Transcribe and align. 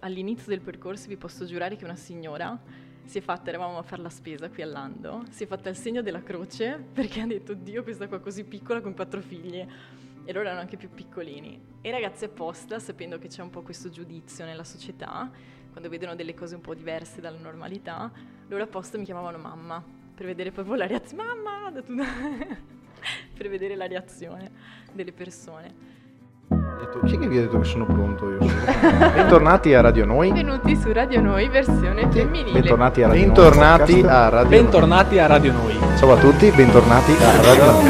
All'inizio 0.00 0.48
del 0.48 0.60
percorso 0.60 1.08
vi 1.08 1.16
posso 1.16 1.44
giurare 1.44 1.76
che 1.76 1.84
una 1.84 1.96
signora 1.96 2.58
si 3.04 3.18
è 3.18 3.20
fatta, 3.20 3.50
eravamo 3.50 3.76
a 3.76 3.82
fare 3.82 4.00
la 4.00 4.08
spesa 4.08 4.48
qui 4.48 4.62
all'Ando, 4.62 5.24
si 5.30 5.44
è 5.44 5.46
fatta 5.46 5.68
il 5.68 5.76
segno 5.76 6.00
della 6.00 6.22
croce 6.22 6.82
perché 6.92 7.20
ha 7.20 7.26
detto 7.26 7.54
Dio 7.54 7.82
questa 7.82 8.08
qua 8.08 8.18
così 8.18 8.44
piccola 8.44 8.80
con 8.80 8.94
quattro 8.94 9.20
figli. 9.20 9.66
E 10.24 10.32
loro 10.32 10.46
erano 10.46 10.60
anche 10.60 10.76
più 10.76 10.90
piccolini. 10.90 11.60
E 11.80 11.90
ragazzi 11.90 12.24
apposta, 12.24 12.78
sapendo 12.78 13.18
che 13.18 13.28
c'è 13.28 13.42
un 13.42 13.50
po' 13.50 13.62
questo 13.62 13.88
giudizio 13.88 14.44
nella 14.44 14.64
società, 14.64 15.30
quando 15.70 15.88
vedono 15.88 16.14
delle 16.14 16.34
cose 16.34 16.54
un 16.54 16.60
po' 16.60 16.74
diverse 16.74 17.20
dalla 17.20 17.38
normalità, 17.38 18.12
loro 18.48 18.62
apposta 18.62 18.96
mi 18.96 19.04
chiamavano 19.04 19.38
mamma 19.38 19.82
per 20.14 20.26
vedere 20.26 20.50
proprio 20.50 20.76
la 20.76 20.86
reazione, 20.86 21.24
mamma, 21.24 21.72
per 23.36 23.48
vedere 23.48 23.74
la 23.74 23.86
reazione 23.86 24.50
delle 24.92 25.12
persone 25.12 25.99
detto, 26.80 27.00
chi 27.00 27.18
che 27.18 27.28
vi 27.28 27.38
ha 27.38 27.42
detto 27.42 27.58
che 27.58 27.64
sono 27.64 27.84
pronto 27.84 28.30
io? 28.30 28.38
Bentornati 29.14 29.74
a 29.74 29.80
Radio 29.82 30.06
Noi. 30.06 30.32
Benvenuti 30.32 30.76
su 30.76 30.92
Radio 30.92 31.20
Noi, 31.20 31.48
versione 31.48 32.10
femminile. 32.10 32.60
Bentornati 32.60 33.02
a 33.02 33.08
Radio 33.08 33.22
bentornati 33.22 34.00
Noi. 34.00 34.10
A 34.10 34.28
Radio 34.28 34.48
bentornati 34.48 35.18
a 35.18 35.26
Radio 35.26 35.52
Noi. 35.52 35.78
Ciao 35.96 36.12
a 36.12 36.16
tutti, 36.18 36.50
bentornati 36.50 37.12
a 37.12 37.42
Radio 37.42 37.64
Noi. 37.64 37.88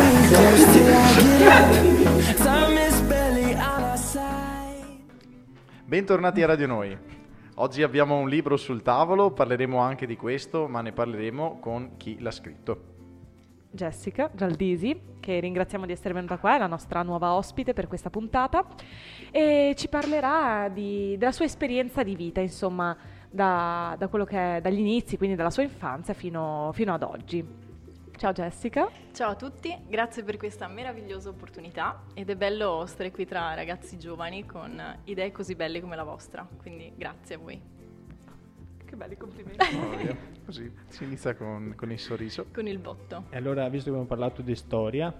Bentornati 5.84 6.42
a 6.42 6.46
Radio 6.46 6.66
Noi. 6.66 6.98
Oggi 7.54 7.82
abbiamo 7.82 8.16
un 8.16 8.28
libro 8.28 8.56
sul 8.56 8.82
tavolo, 8.82 9.32
parleremo 9.32 9.78
anche 9.78 10.06
di 10.06 10.16
questo, 10.16 10.66
ma 10.66 10.80
ne 10.80 10.92
parleremo 10.92 11.58
con 11.60 11.96
chi 11.96 12.18
l'ha 12.20 12.30
scritto. 12.30 12.99
Jessica 13.70 14.30
Gialdisi, 14.34 15.00
che 15.20 15.38
ringraziamo 15.38 15.86
di 15.86 15.92
essere 15.92 16.12
venuta 16.12 16.38
qua, 16.38 16.56
è 16.56 16.58
la 16.58 16.66
nostra 16.66 17.02
nuova 17.02 17.34
ospite 17.34 17.72
per 17.72 17.86
questa 17.86 18.10
puntata 18.10 18.66
e 19.30 19.74
ci 19.76 19.88
parlerà 19.88 20.68
di, 20.68 21.16
della 21.16 21.32
sua 21.32 21.44
esperienza 21.44 22.02
di 22.02 22.16
vita, 22.16 22.40
insomma, 22.40 22.96
da, 23.30 23.96
da 23.96 24.08
è 24.28 24.60
dagli 24.60 24.80
inizi, 24.80 25.16
quindi 25.16 25.36
dalla 25.36 25.50
sua 25.50 25.62
infanzia 25.62 26.14
fino, 26.14 26.70
fino 26.72 26.92
ad 26.92 27.02
oggi. 27.02 27.68
Ciao 28.16 28.32
Jessica. 28.32 28.90
Ciao 29.12 29.30
a 29.30 29.34
tutti, 29.34 29.74
grazie 29.88 30.24
per 30.24 30.36
questa 30.36 30.68
meravigliosa 30.68 31.30
opportunità 31.30 32.02
ed 32.12 32.28
è 32.28 32.36
bello 32.36 32.84
stare 32.86 33.10
qui 33.10 33.24
tra 33.24 33.54
ragazzi 33.54 33.98
giovani 33.98 34.44
con 34.44 35.00
idee 35.04 35.32
così 35.32 35.54
belle 35.54 35.80
come 35.80 35.96
la 35.96 36.04
vostra, 36.04 36.46
quindi 36.58 36.92
grazie 36.96 37.36
a 37.36 37.38
voi. 37.38 37.79
Che 38.90 38.96
belli 38.96 39.16
complimenti. 39.16 40.16
Così 40.44 40.68
si 40.88 41.04
inizia 41.04 41.36
con, 41.36 41.74
con, 41.76 41.92
il 41.92 41.98
sorriso. 42.00 42.46
Con 42.52 42.66
il 42.66 42.78
botto. 42.78 43.26
E 43.30 43.36
allora, 43.36 43.68
visto 43.68 43.84
che 43.84 43.90
abbiamo 43.90 44.08
parlato 44.08 44.42
di 44.42 44.56
storia, 44.56 45.14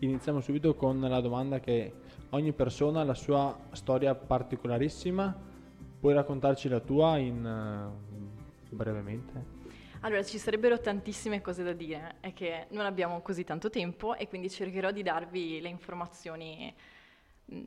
iniziamo 0.00 0.42
subito 0.42 0.74
con 0.74 1.00
la 1.00 1.20
domanda 1.22 1.60
che 1.60 1.90
ogni 2.28 2.52
persona 2.52 3.00
ha 3.00 3.04
la 3.04 3.14
sua 3.14 3.58
storia 3.72 4.14
particolarissima. 4.14 5.34
Puoi 5.98 6.12
raccontarci 6.12 6.68
la 6.68 6.80
tua 6.80 7.16
in, 7.16 7.42
uh, 7.42 8.74
brevemente? 8.76 9.56
Allora, 10.00 10.22
ci 10.22 10.36
sarebbero 10.36 10.78
tantissime 10.78 11.40
cose 11.40 11.62
da 11.62 11.72
dire, 11.72 12.16
è 12.20 12.34
che 12.34 12.66
non 12.72 12.84
abbiamo 12.84 13.22
così 13.22 13.44
tanto 13.44 13.70
tempo 13.70 14.14
e 14.14 14.28
quindi 14.28 14.50
cercherò 14.50 14.90
di 14.90 15.02
darvi 15.02 15.62
le 15.62 15.68
informazioni 15.70 16.74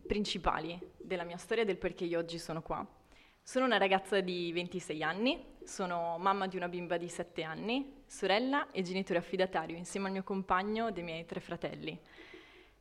principali 0.05 0.79
della 0.95 1.23
mia 1.23 1.37
storia 1.37 1.63
e 1.63 1.65
del 1.65 1.77
perché 1.77 2.05
io 2.05 2.19
oggi 2.19 2.37
sono 2.37 2.61
qua. 2.61 2.99
Sono 3.43 3.65
una 3.65 3.77
ragazza 3.77 4.21
di 4.21 4.51
26 4.53 5.03
anni, 5.03 5.43
sono 5.63 6.17
mamma 6.17 6.47
di 6.47 6.55
una 6.55 6.69
bimba 6.69 6.95
di 6.97 7.09
7 7.09 7.43
anni, 7.43 8.03
sorella 8.05 8.71
e 8.71 8.81
genitore 8.81 9.19
affidatario 9.19 9.75
insieme 9.75 10.07
al 10.07 10.13
mio 10.13 10.23
compagno 10.23 10.91
dei 10.91 11.03
miei 11.03 11.25
tre 11.25 11.41
fratelli, 11.41 11.99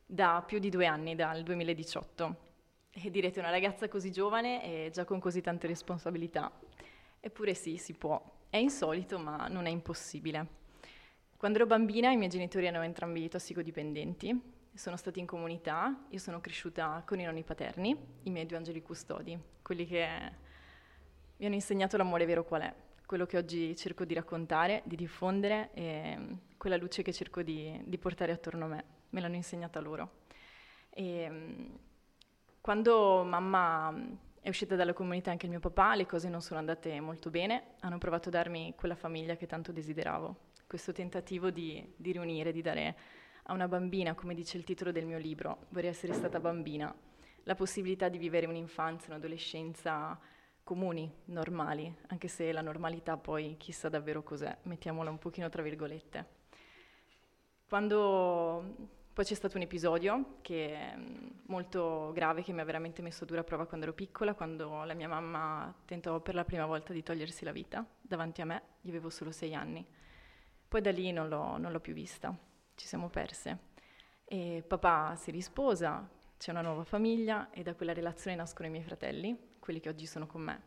da 0.05 0.43
più 0.45 0.59
di 0.59 0.69
due 0.69 0.85
anni, 0.85 1.15
dal 1.15 1.43
2018. 1.43 2.49
E 2.91 3.09
direte 3.09 3.39
una 3.39 3.49
ragazza 3.49 3.89
così 3.89 4.11
giovane 4.11 4.63
e 4.63 4.89
già 4.91 5.03
con 5.03 5.19
così 5.19 5.41
tante 5.41 5.67
responsabilità. 5.67 6.51
Eppure 7.19 7.53
sì, 7.53 7.77
si 7.77 7.93
può. 7.93 8.21
È 8.49 8.57
insolito, 8.57 9.19
ma 9.19 9.47
non 9.47 9.65
è 9.65 9.69
impossibile. 9.69 10.59
Quando 11.35 11.57
ero 11.57 11.67
bambina 11.67 12.11
i 12.11 12.17
miei 12.17 12.29
genitori 12.29 12.67
erano 12.67 12.85
entrambi 12.85 13.27
tossicodipendenti, 13.27 14.39
sono 14.73 14.95
stati 14.95 15.19
in 15.19 15.25
comunità, 15.25 16.05
io 16.09 16.19
sono 16.19 16.39
cresciuta 16.39 17.03
con 17.05 17.19
i 17.19 17.25
nonni 17.25 17.43
paterni, 17.43 17.97
i 18.23 18.29
miei 18.29 18.45
due 18.45 18.57
angeli 18.57 18.81
custodi, 18.81 19.37
quelli 19.61 19.85
che 19.85 20.49
mi 21.41 21.47
hanno 21.47 21.55
insegnato 21.55 21.97
l'amore 21.97 22.27
vero 22.27 22.43
qual 22.45 22.61
è, 22.61 22.73
quello 23.03 23.25
che 23.25 23.35
oggi 23.35 23.75
cerco 23.75 24.05
di 24.05 24.13
raccontare, 24.13 24.83
di 24.85 24.95
diffondere 24.95 25.71
e 25.73 26.37
quella 26.55 26.77
luce 26.77 27.01
che 27.01 27.11
cerco 27.11 27.41
di, 27.41 27.81
di 27.83 27.97
portare 27.97 28.31
attorno 28.31 28.65
a 28.65 28.67
me, 28.67 28.85
me 29.09 29.21
l'hanno 29.21 29.37
insegnata 29.37 29.79
loro. 29.79 30.19
E, 30.91 31.27
mm, 31.27 31.65
quando 32.61 33.23
mamma 33.23 33.89
mm, 33.89 34.11
è 34.39 34.49
uscita 34.49 34.75
dalla 34.75 34.93
comunità 34.93 35.31
anche 35.31 35.45
il 35.45 35.51
mio 35.51 35.59
papà, 35.59 35.95
le 35.95 36.05
cose 36.05 36.29
non 36.29 36.43
sono 36.43 36.59
andate 36.59 36.99
molto 36.99 37.31
bene, 37.31 37.73
hanno 37.79 37.97
provato 37.97 38.29
a 38.29 38.33
darmi 38.33 38.75
quella 38.75 38.95
famiglia 38.95 39.35
che 39.35 39.47
tanto 39.47 39.71
desideravo, 39.71 40.35
questo 40.67 40.91
tentativo 40.91 41.49
di, 41.49 41.83
di 41.95 42.11
riunire, 42.11 42.51
di 42.51 42.61
dare 42.61 42.95
a 43.45 43.53
una 43.53 43.67
bambina, 43.67 44.13
come 44.13 44.35
dice 44.35 44.57
il 44.57 44.63
titolo 44.63 44.91
del 44.91 45.07
mio 45.07 45.17
libro, 45.17 45.65
vorrei 45.69 45.89
essere 45.89 46.13
stata 46.13 46.39
bambina, 46.39 46.93
la 47.45 47.55
possibilità 47.55 48.09
di 48.09 48.19
vivere 48.19 48.45
un'infanzia, 48.45 49.09
un'adolescenza 49.09 50.19
comuni, 50.63 51.11
normali, 51.25 51.93
anche 52.07 52.27
se 52.27 52.51
la 52.51 52.61
normalità 52.61 53.17
poi 53.17 53.55
chissà 53.57 53.89
davvero 53.89 54.23
cos'è, 54.23 54.57
mettiamola 54.63 55.09
un 55.09 55.17
pochino 55.17 55.49
tra 55.49 55.61
virgolette. 55.61 56.39
Quando 57.67 58.89
poi 59.13 59.25
c'è 59.25 59.33
stato 59.33 59.57
un 59.57 59.63
episodio 59.63 60.37
che 60.41 60.73
è 60.73 60.97
molto 61.47 62.11
grave, 62.13 62.43
che 62.43 62.53
mi 62.53 62.61
ha 62.61 62.65
veramente 62.65 63.01
messo 63.01 63.23
a 63.23 63.27
dura 63.27 63.43
prova 63.43 63.65
quando 63.65 63.85
ero 63.85 63.95
piccola, 63.95 64.33
quando 64.33 64.83
la 64.83 64.93
mia 64.93 65.07
mamma 65.07 65.73
tentò 65.85 66.19
per 66.21 66.35
la 66.35 66.45
prima 66.45 66.65
volta 66.65 66.93
di 66.93 67.03
togliersi 67.03 67.43
la 67.43 67.51
vita 67.51 67.85
davanti 67.99 68.41
a 68.41 68.45
me, 68.45 68.61
io 68.81 68.89
avevo 68.89 69.09
solo 69.09 69.31
sei 69.31 69.53
anni. 69.53 69.85
Poi 70.67 70.81
da 70.81 70.91
lì 70.91 71.11
non 71.11 71.27
l'ho, 71.27 71.57
non 71.57 71.71
l'ho 71.71 71.79
più 71.81 71.93
vista, 71.93 72.33
ci 72.75 72.87
siamo 72.87 73.09
perse. 73.09 73.69
E 74.23 74.63
papà 74.65 75.15
si 75.15 75.31
risposa, 75.31 76.09
c'è 76.37 76.51
una 76.51 76.61
nuova 76.61 76.85
famiglia 76.85 77.49
e 77.51 77.63
da 77.63 77.75
quella 77.75 77.93
relazione 77.93 78.37
nascono 78.37 78.69
i 78.69 78.71
miei 78.71 78.83
fratelli 78.83 79.49
quelli 79.61 79.79
che 79.79 79.89
oggi 79.89 80.07
sono 80.07 80.25
con 80.25 80.41
me. 80.41 80.61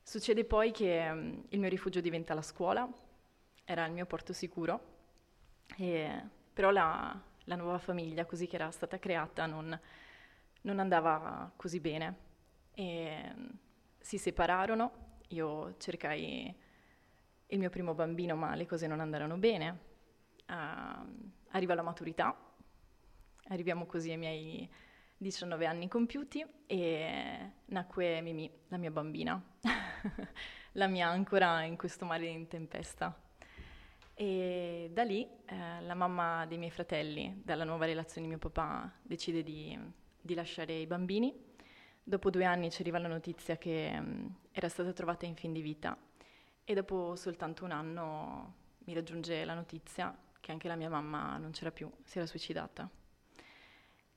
Succede 0.00 0.44
poi 0.44 0.70
che 0.70 1.08
um, 1.10 1.44
il 1.48 1.58
mio 1.58 1.68
rifugio 1.68 2.00
diventa 2.00 2.32
la 2.32 2.42
scuola, 2.42 2.88
era 3.64 3.84
il 3.84 3.92
mio 3.92 4.06
porto 4.06 4.32
sicuro, 4.32 4.80
e, 5.76 6.24
però 6.52 6.70
la, 6.70 7.20
la, 7.44 7.56
nuova 7.56 7.78
famiglia, 7.78 8.24
così 8.24 8.46
che 8.46 8.54
era 8.54 8.70
stata 8.70 8.98
creata, 8.98 9.46
non, 9.46 9.78
non 10.62 10.78
andava 10.78 11.52
così 11.56 11.80
bene. 11.80 12.16
E, 12.74 13.32
um, 13.34 13.50
si 13.98 14.18
separarono, 14.18 15.18
io 15.28 15.76
cercai 15.78 16.54
il 17.46 17.58
mio 17.58 17.70
primo 17.70 17.92
bambino, 17.94 18.36
ma 18.36 18.54
le 18.54 18.66
cose 18.66 18.86
non 18.86 19.00
andarono 19.00 19.36
bene. 19.36 19.78
Uh, 20.48 21.30
arriva 21.50 21.74
la 21.74 21.82
maturità, 21.82 22.36
arriviamo 23.48 23.86
così 23.86 24.10
ai 24.10 24.16
miei 24.16 24.70
19 25.22 25.66
anni 25.66 25.86
compiuti 25.86 26.42
e 26.64 27.50
nacque 27.66 28.22
Mimi, 28.22 28.50
la 28.68 28.78
mia 28.78 28.90
bambina, 28.90 29.38
la 30.72 30.86
mia 30.86 31.08
ancora 31.08 31.62
in 31.64 31.76
questo 31.76 32.06
mare 32.06 32.24
in 32.24 32.48
tempesta. 32.48 33.14
E 34.14 34.88
da 34.90 35.02
lì 35.02 35.28
eh, 35.44 35.82
la 35.82 35.92
mamma 35.94 36.46
dei 36.46 36.56
miei 36.56 36.70
fratelli, 36.70 37.42
dalla 37.44 37.64
nuova 37.64 37.84
relazione 37.84 38.22
di 38.22 38.28
mio 38.28 38.38
papà, 38.38 38.90
decide 39.02 39.42
di, 39.42 39.78
di 40.18 40.32
lasciare 40.32 40.72
i 40.72 40.86
bambini. 40.86 41.34
Dopo 42.02 42.30
due 42.30 42.44
anni 42.46 42.70
ci 42.70 42.80
arriva 42.80 42.98
la 42.98 43.08
notizia 43.08 43.58
che 43.58 43.94
um, 43.94 44.34
era 44.52 44.70
stata 44.70 44.90
trovata 44.94 45.26
in 45.26 45.36
fin 45.36 45.52
di 45.52 45.60
vita 45.60 45.98
e 46.64 46.72
dopo 46.72 47.14
soltanto 47.14 47.64
un 47.64 47.72
anno 47.72 48.54
mi 48.84 48.94
raggiunge 48.94 49.44
la 49.44 49.54
notizia 49.54 50.16
che 50.40 50.50
anche 50.50 50.66
la 50.66 50.76
mia 50.76 50.88
mamma 50.88 51.36
non 51.36 51.50
c'era 51.50 51.70
più, 51.70 51.90
si 52.04 52.16
era 52.16 52.26
suicidata. 52.26 52.88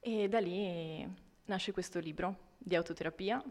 E 0.06 0.28
da 0.28 0.40
lì 0.40 1.08
nasce 1.46 1.72
questo 1.72 1.98
libro 2.00 2.56
di 2.58 2.76
autoterapia 2.76 3.42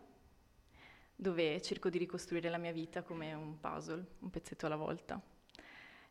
dove 1.14 1.62
cerco 1.62 1.88
di 1.88 1.96
ricostruire 1.96 2.50
la 2.50 2.58
mia 2.58 2.72
vita 2.72 3.00
come 3.00 3.32
un 3.32 3.58
puzzle, 3.58 4.04
un 4.19 4.28
pezzetto 4.28 4.66
alla 4.66 4.76
volta. 4.76 5.19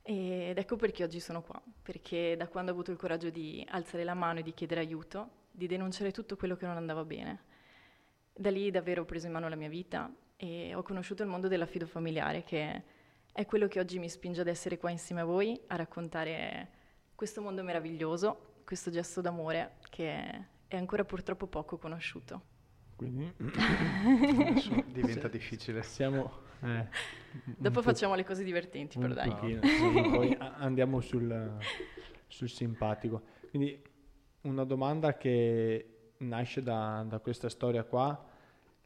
Ed 0.01 0.57
ecco 0.57 0.77
perché 0.77 1.03
oggi 1.03 1.19
sono 1.19 1.43
qua, 1.43 1.61
perché 1.83 2.35
da 2.35 2.47
quando 2.47 2.71
ho 2.71 2.73
avuto 2.73 2.89
il 2.89 2.97
coraggio 2.97 3.29
di 3.29 3.63
alzare 3.69 4.03
la 4.03 4.15
mano 4.15 4.39
e 4.39 4.41
di 4.41 4.55
chiedere 4.55 4.81
aiuto, 4.81 5.29
di 5.51 5.67
denunciare 5.67 6.11
tutto 6.11 6.35
quello 6.35 6.55
che 6.55 6.65
non 6.65 6.75
andava 6.75 7.05
bene, 7.05 7.43
da 8.33 8.49
lì 8.49 8.71
davvero 8.71 9.03
ho 9.03 9.05
preso 9.05 9.27
in 9.27 9.33
mano 9.33 9.47
la 9.47 9.55
mia 9.55 9.69
vita 9.69 10.11
e 10.37 10.73
ho 10.73 10.81
conosciuto 10.81 11.21
il 11.21 11.29
mondo 11.29 11.49
dell'affido 11.49 11.85
familiare, 11.85 12.43
che 12.43 12.83
è 13.31 13.45
quello 13.45 13.67
che 13.67 13.79
oggi 13.79 13.99
mi 13.99 14.09
spinge 14.09 14.41
ad 14.41 14.47
essere 14.47 14.79
qua 14.79 14.89
insieme 14.89 15.21
a 15.21 15.25
voi, 15.25 15.61
a 15.67 15.75
raccontare 15.75 16.79
questo 17.13 17.43
mondo 17.43 17.61
meraviglioso 17.61 18.49
questo 18.63 18.91
gesto 18.91 19.21
d'amore 19.21 19.77
che 19.89 20.45
è 20.67 20.77
ancora 20.77 21.03
purtroppo 21.03 21.47
poco 21.47 21.77
conosciuto. 21.77 22.49
Quindi 22.95 23.33
diventa 24.93 25.27
difficile. 25.27 25.81
Siamo, 25.83 26.31
eh, 26.61 26.87
Dopo 27.57 27.81
facciamo 27.81 28.15
le 28.15 28.23
cose 28.23 28.43
divertenti, 28.43 28.99
però 28.99 29.13
dai. 29.13 29.29
Pochino, 29.29 29.61
sì, 29.63 30.09
poi 30.09 30.37
andiamo 30.39 31.01
sul, 31.01 31.57
sul, 32.27 32.49
simpatico. 32.49 33.21
Quindi 33.49 33.81
una 34.41 34.63
domanda 34.63 35.17
che 35.17 36.13
nasce 36.17 36.61
da, 36.61 37.03
da 37.07 37.19
questa 37.19 37.49
storia 37.49 37.83
qua 37.83 38.29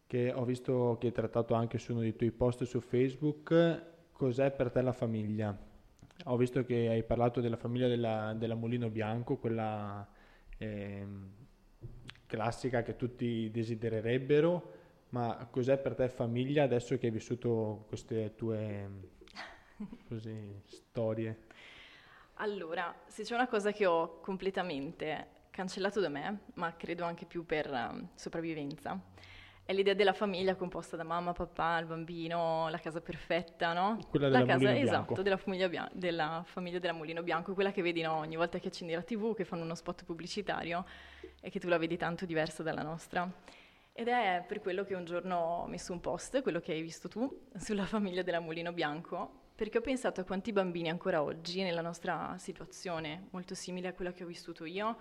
che 0.08 0.32
ho 0.32 0.46
visto 0.46 0.98
che 1.00 1.08
hai 1.08 1.14
trattato 1.14 1.54
anche 1.54 1.78
su 1.78 1.92
uno 1.92 2.02
dei 2.02 2.16
tuoi 2.16 2.32
post 2.32 2.64
su 2.64 2.80
Facebook, 2.80 3.84
cos'è 4.12 4.52
per 4.52 4.72
te 4.72 4.82
la 4.82 4.94
famiglia? 4.94 5.58
Ho 6.24 6.38
visto 6.38 6.64
che 6.64 6.88
hai 6.90 7.04
parlato 7.04 7.42
della 7.42 7.58
famiglia 7.58 7.88
della, 7.88 8.34
della 8.36 8.56
Mulino 8.56 8.90
Bianco, 8.90 9.38
quella 9.38 10.08
eh, 10.58 11.06
classica 12.26 12.82
che 12.82 12.96
tutti 12.96 13.52
desidererebbero, 13.52 14.74
ma 15.10 15.48
cos'è 15.52 15.78
per 15.78 15.94
te 15.94 16.08
famiglia 16.10 16.64
adesso 16.64 16.98
che 16.98 17.08
hai 17.08 17.12
vissuto 17.12 17.86
queste 17.88 18.34
tue 18.36 18.90
così, 20.08 20.62
storie? 20.64 21.44
Allora, 22.36 22.94
se 23.06 23.24
c'è 23.24 23.36
una 23.36 23.48
cosa 23.48 23.72
che 23.72 23.86
ho 23.86 24.20
completamente 24.20 25.28
cancellato 25.52 26.02
da 26.02 26.10
me, 26.10 26.40
ma 26.56 26.76
credo 26.76 27.06
anche 27.06 27.26
più 27.26 27.46
per 27.46 27.70
um, 27.70 28.10
sopravvivenza, 28.16 29.00
è 29.66 29.74
l'idea 29.74 29.96
della 29.96 30.14
famiglia 30.14 30.54
composta 30.54 30.96
da 30.96 31.04
mamma, 31.04 31.34
papà, 31.34 31.80
il 31.80 31.88
bambino, 31.88 32.70
la 32.70 32.78
casa 32.78 33.02
perfetta, 33.02 33.74
no? 33.74 33.98
Quella 34.10 34.28
della 34.28 34.42
la 34.42 34.46
casa, 34.46 34.60
Mulino 34.60 34.80
esatto, 34.80 35.04
Bianco. 35.06 35.22
della 35.24 35.38
famiglia, 35.38 35.70
bia- 35.70 35.90
della 35.92 36.44
famiglia 36.46 36.78
della 36.78 36.94
Mulino 36.94 37.24
Bianco, 37.24 37.54
quella 37.56 37.72
che 37.72 37.82
vedi 37.82 38.04
no, 38.04 38.14
ogni 38.14 38.36
volta 38.36 38.60
che 38.60 38.68
accendi 38.68 38.94
la 38.94 39.02
tv, 39.02 39.36
che 39.36 39.44
fanno 39.44 39.64
uno 39.64 39.74
spot 39.74 40.06
pubblicitario 40.06 40.86
e 41.42 41.50
che 41.50 41.60
tu 41.60 41.68
la 41.68 41.80
vedi 41.80 41.98
tanto 41.98 42.28
diversa 42.28 42.62
dalla 42.62 42.84
nostra. 42.84 43.28
Ed 43.92 44.08
è 44.08 44.44
per 44.48 44.62
quello 44.62 44.84
che 44.84 44.94
un 44.94 45.04
giorno 45.04 45.38
ho 45.38 45.66
messo 45.66 45.94
un 45.94 46.00
post, 46.00 46.44
quello 46.44 46.60
che 46.60 46.74
hai 46.74 46.82
visto 46.84 47.08
tu, 47.08 47.48
sulla 47.58 47.86
famiglia 47.86 48.22
della 48.22 48.40
Mulino 48.40 48.72
Bianco, 48.72 49.46
perché 49.56 49.80
ho 49.80 49.82
pensato 49.82 50.22
a 50.22 50.26
quanti 50.26 50.52
bambini 50.52 50.90
ancora 50.90 51.24
oggi, 51.24 51.64
nella 51.64 51.82
nostra 51.82 52.36
situazione, 52.38 53.30
molto 53.32 53.56
simile 53.56 53.88
a 53.88 53.94
quella 53.94 54.12
che 54.12 54.24
ho 54.24 54.28
vissuto 54.28 54.66
io, 54.66 54.96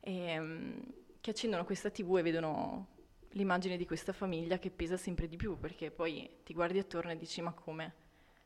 ehm, 0.00 0.82
che 1.20 1.30
accendono 1.30 1.64
questa 1.64 1.88
tv 1.88 2.16
e 2.16 2.22
vedono 2.22 2.86
l'immagine 3.32 3.76
di 3.76 3.86
questa 3.86 4.12
famiglia 4.12 4.58
che 4.58 4.70
pesa 4.70 4.96
sempre 4.96 5.28
di 5.28 5.36
più, 5.36 5.58
perché 5.58 5.90
poi 5.90 6.38
ti 6.44 6.54
guardi 6.54 6.78
attorno 6.78 7.12
e 7.12 7.16
dici 7.16 7.40
ma 7.40 7.52
come? 7.52 7.94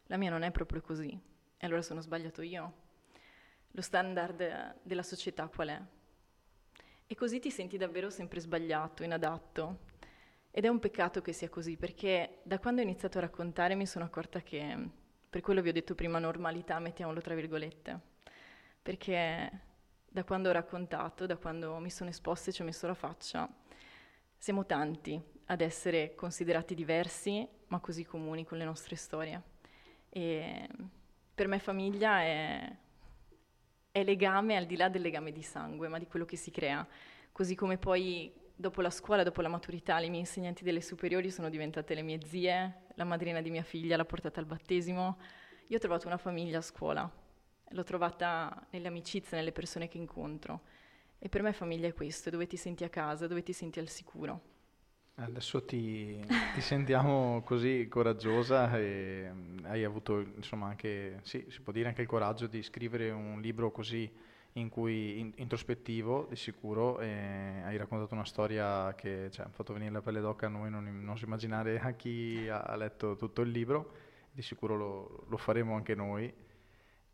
La 0.07 0.17
mia 0.17 0.31
non 0.31 0.43
è 0.43 0.51
proprio 0.51 0.81
così. 0.81 1.19
E 1.59 1.67
allora 1.67 1.83
sono 1.83 2.01
sbagliato 2.01 2.43
io. 2.43 2.85
Lo 3.73 3.81
standard 3.83 4.77
della 4.83 5.03
società 5.03 5.49
qual 5.49 5.69
è? 5.69 5.83
E 7.07 7.15
così 7.15 7.39
ti 7.39 7.51
senti 7.51 7.77
davvero 7.77 8.11
sempre 8.11 8.41
sbagliato, 8.41 9.03
inadatto. 9.03 9.79
Ed 10.51 10.65
è 10.65 10.69
un 10.69 10.79
peccato 10.79 11.21
che 11.21 11.33
sia 11.33 11.49
così, 11.49 11.77
perché 11.77 12.39
da 12.43 12.59
quando 12.59 12.81
ho 12.81 12.85
iniziato 12.85 13.19
a 13.19 13.23
raccontare 13.23 13.75
mi 13.75 13.87
sono 13.87 14.05
accorta 14.05 14.41
che, 14.41 14.89
per 15.29 15.41
quello 15.41 15.61
vi 15.61 15.69
ho 15.69 15.73
detto 15.73 15.95
prima, 15.95 16.19
normalità, 16.19 16.79
mettiamolo 16.79 17.21
tra 17.21 17.35
virgolette, 17.35 18.01
perché 18.81 19.61
da 20.09 20.25
quando 20.25 20.49
ho 20.49 20.53
raccontato, 20.53 21.27
da 21.27 21.37
quando 21.37 21.79
mi 21.79 21.91
sono 21.91 22.09
esposta 22.09 22.51
e 22.51 22.53
ci 22.55 22.63
ho 22.63 22.65
messo 22.65 22.87
la 22.87 22.95
faccia, 22.95 23.47
siamo 24.37 24.67
tanti 24.67 25.21
ad 25.47 25.61
essere 25.61 26.15
considerati 26.15 26.75
diversi, 26.75 27.47
ma 27.69 27.81
così 27.81 28.05
comuni 28.05 28.45
con 28.45 28.59
le 28.59 28.65
nostre 28.65 28.97
storie. 28.97 29.43
E 30.09 30.69
per 31.35 31.47
me 31.49 31.59
famiglia 31.59 32.21
è, 32.23 32.77
è 33.93 34.03
legame 34.05 34.57
al 34.57 34.67
di 34.67 34.77
là 34.77 34.89
del 34.89 35.03
legame 35.03 35.33
di 35.33 35.43
sangue, 35.43 35.89
ma 35.89 35.99
di 35.99 36.07
quello 36.07 36.25
che 36.25 36.37
si 36.37 36.51
crea. 36.51 36.87
Così 37.33 37.55
come 37.55 37.77
poi 37.79 38.33
dopo 38.55 38.81
la 38.81 38.91
scuola, 38.91 39.23
dopo 39.23 39.43
la 39.43 39.49
maturità, 39.49 39.99
le 39.99 40.09
mie 40.09 40.21
insegnanti 40.21 40.65
delle 40.65 40.81
superiori 40.81 41.31
sono 41.31 41.51
diventate 41.51 41.95
le 41.95 42.03
mie 42.03 42.21
zie, 42.25 42.87
la 42.95 43.05
madrina 43.05 43.43
di 43.43 43.51
mia 43.51 43.63
figlia 43.63 43.97
l'ha 43.97 44.05
portata 44.05 44.41
al 44.41 44.47
battesimo. 44.47 45.19
Io 45.69 45.77
ho 45.77 45.81
trovato 45.81 46.07
una 46.07 46.17
famiglia 46.17 46.59
a 46.59 46.63
scuola, 46.63 47.11
l'ho 47.69 47.85
trovata 47.85 48.67
nelle 48.71 48.89
amicizie, 48.89 49.37
nelle 49.37 49.53
persone 49.53 49.89
che 49.89 49.99
incontro. 49.99 50.63
E 51.19 51.29
per 51.29 51.43
me 51.43 51.53
famiglia 51.53 51.89
è 51.89 51.95
questo, 51.95 52.31
dove 52.31 52.47
ti 52.47 52.57
senti 52.57 52.85
a 52.85 52.89
casa, 52.89 53.27
dove 53.27 53.43
ti 53.43 53.53
senti 53.53 53.79
al 53.79 53.89
sicuro. 53.89 54.55
Adesso 55.19 55.65
ti, 55.65 56.21
ti 56.53 56.61
sentiamo 56.61 57.43
così 57.43 57.89
coraggiosa 57.89 58.77
e 58.79 59.31
mm, 59.33 59.65
hai 59.65 59.83
avuto 59.83 60.21
insomma 60.21 60.67
anche, 60.69 61.21
sì, 61.23 61.47
si 61.49 61.63
può 61.63 61.73
dire 61.73 61.89
anche 61.89 62.03
il 62.03 62.07
coraggio 62.07 62.47
di 62.47 62.63
scrivere 62.63 63.11
un 63.11 63.41
libro 63.41 63.71
così 63.71 64.11
in 64.55 64.69
cui, 64.69 65.19
in- 65.19 65.33
introspettivo 65.37 66.27
di 66.29 66.37
sicuro 66.37 67.01
e 67.01 67.63
hai 67.65 67.79
raccontato 67.79 68.13
una 68.13 68.27
storia 68.27 68.95
che 68.95 69.31
cioè, 69.31 69.47
ha 69.47 69.49
fatto 69.49 69.73
venire 69.73 69.91
la 69.91 70.03
pelle 70.03 70.21
d'oca 70.21 70.47
a 70.47 70.51
noi, 70.51 70.69
non, 70.69 70.85
non 71.03 71.17
so 71.17 71.25
immaginare 71.25 71.79
a 71.81 71.93
chi 71.93 72.47
ha, 72.49 72.61
ha 72.61 72.77
letto 72.77 73.17
tutto 73.17 73.41
il 73.41 73.51
libro, 73.51 73.93
di 74.33 74.43
sicuro 74.43 74.77
lo, 74.77 75.25
lo 75.29 75.37
faremo 75.39 75.77
anche 75.77 75.95
noi. 75.95 76.31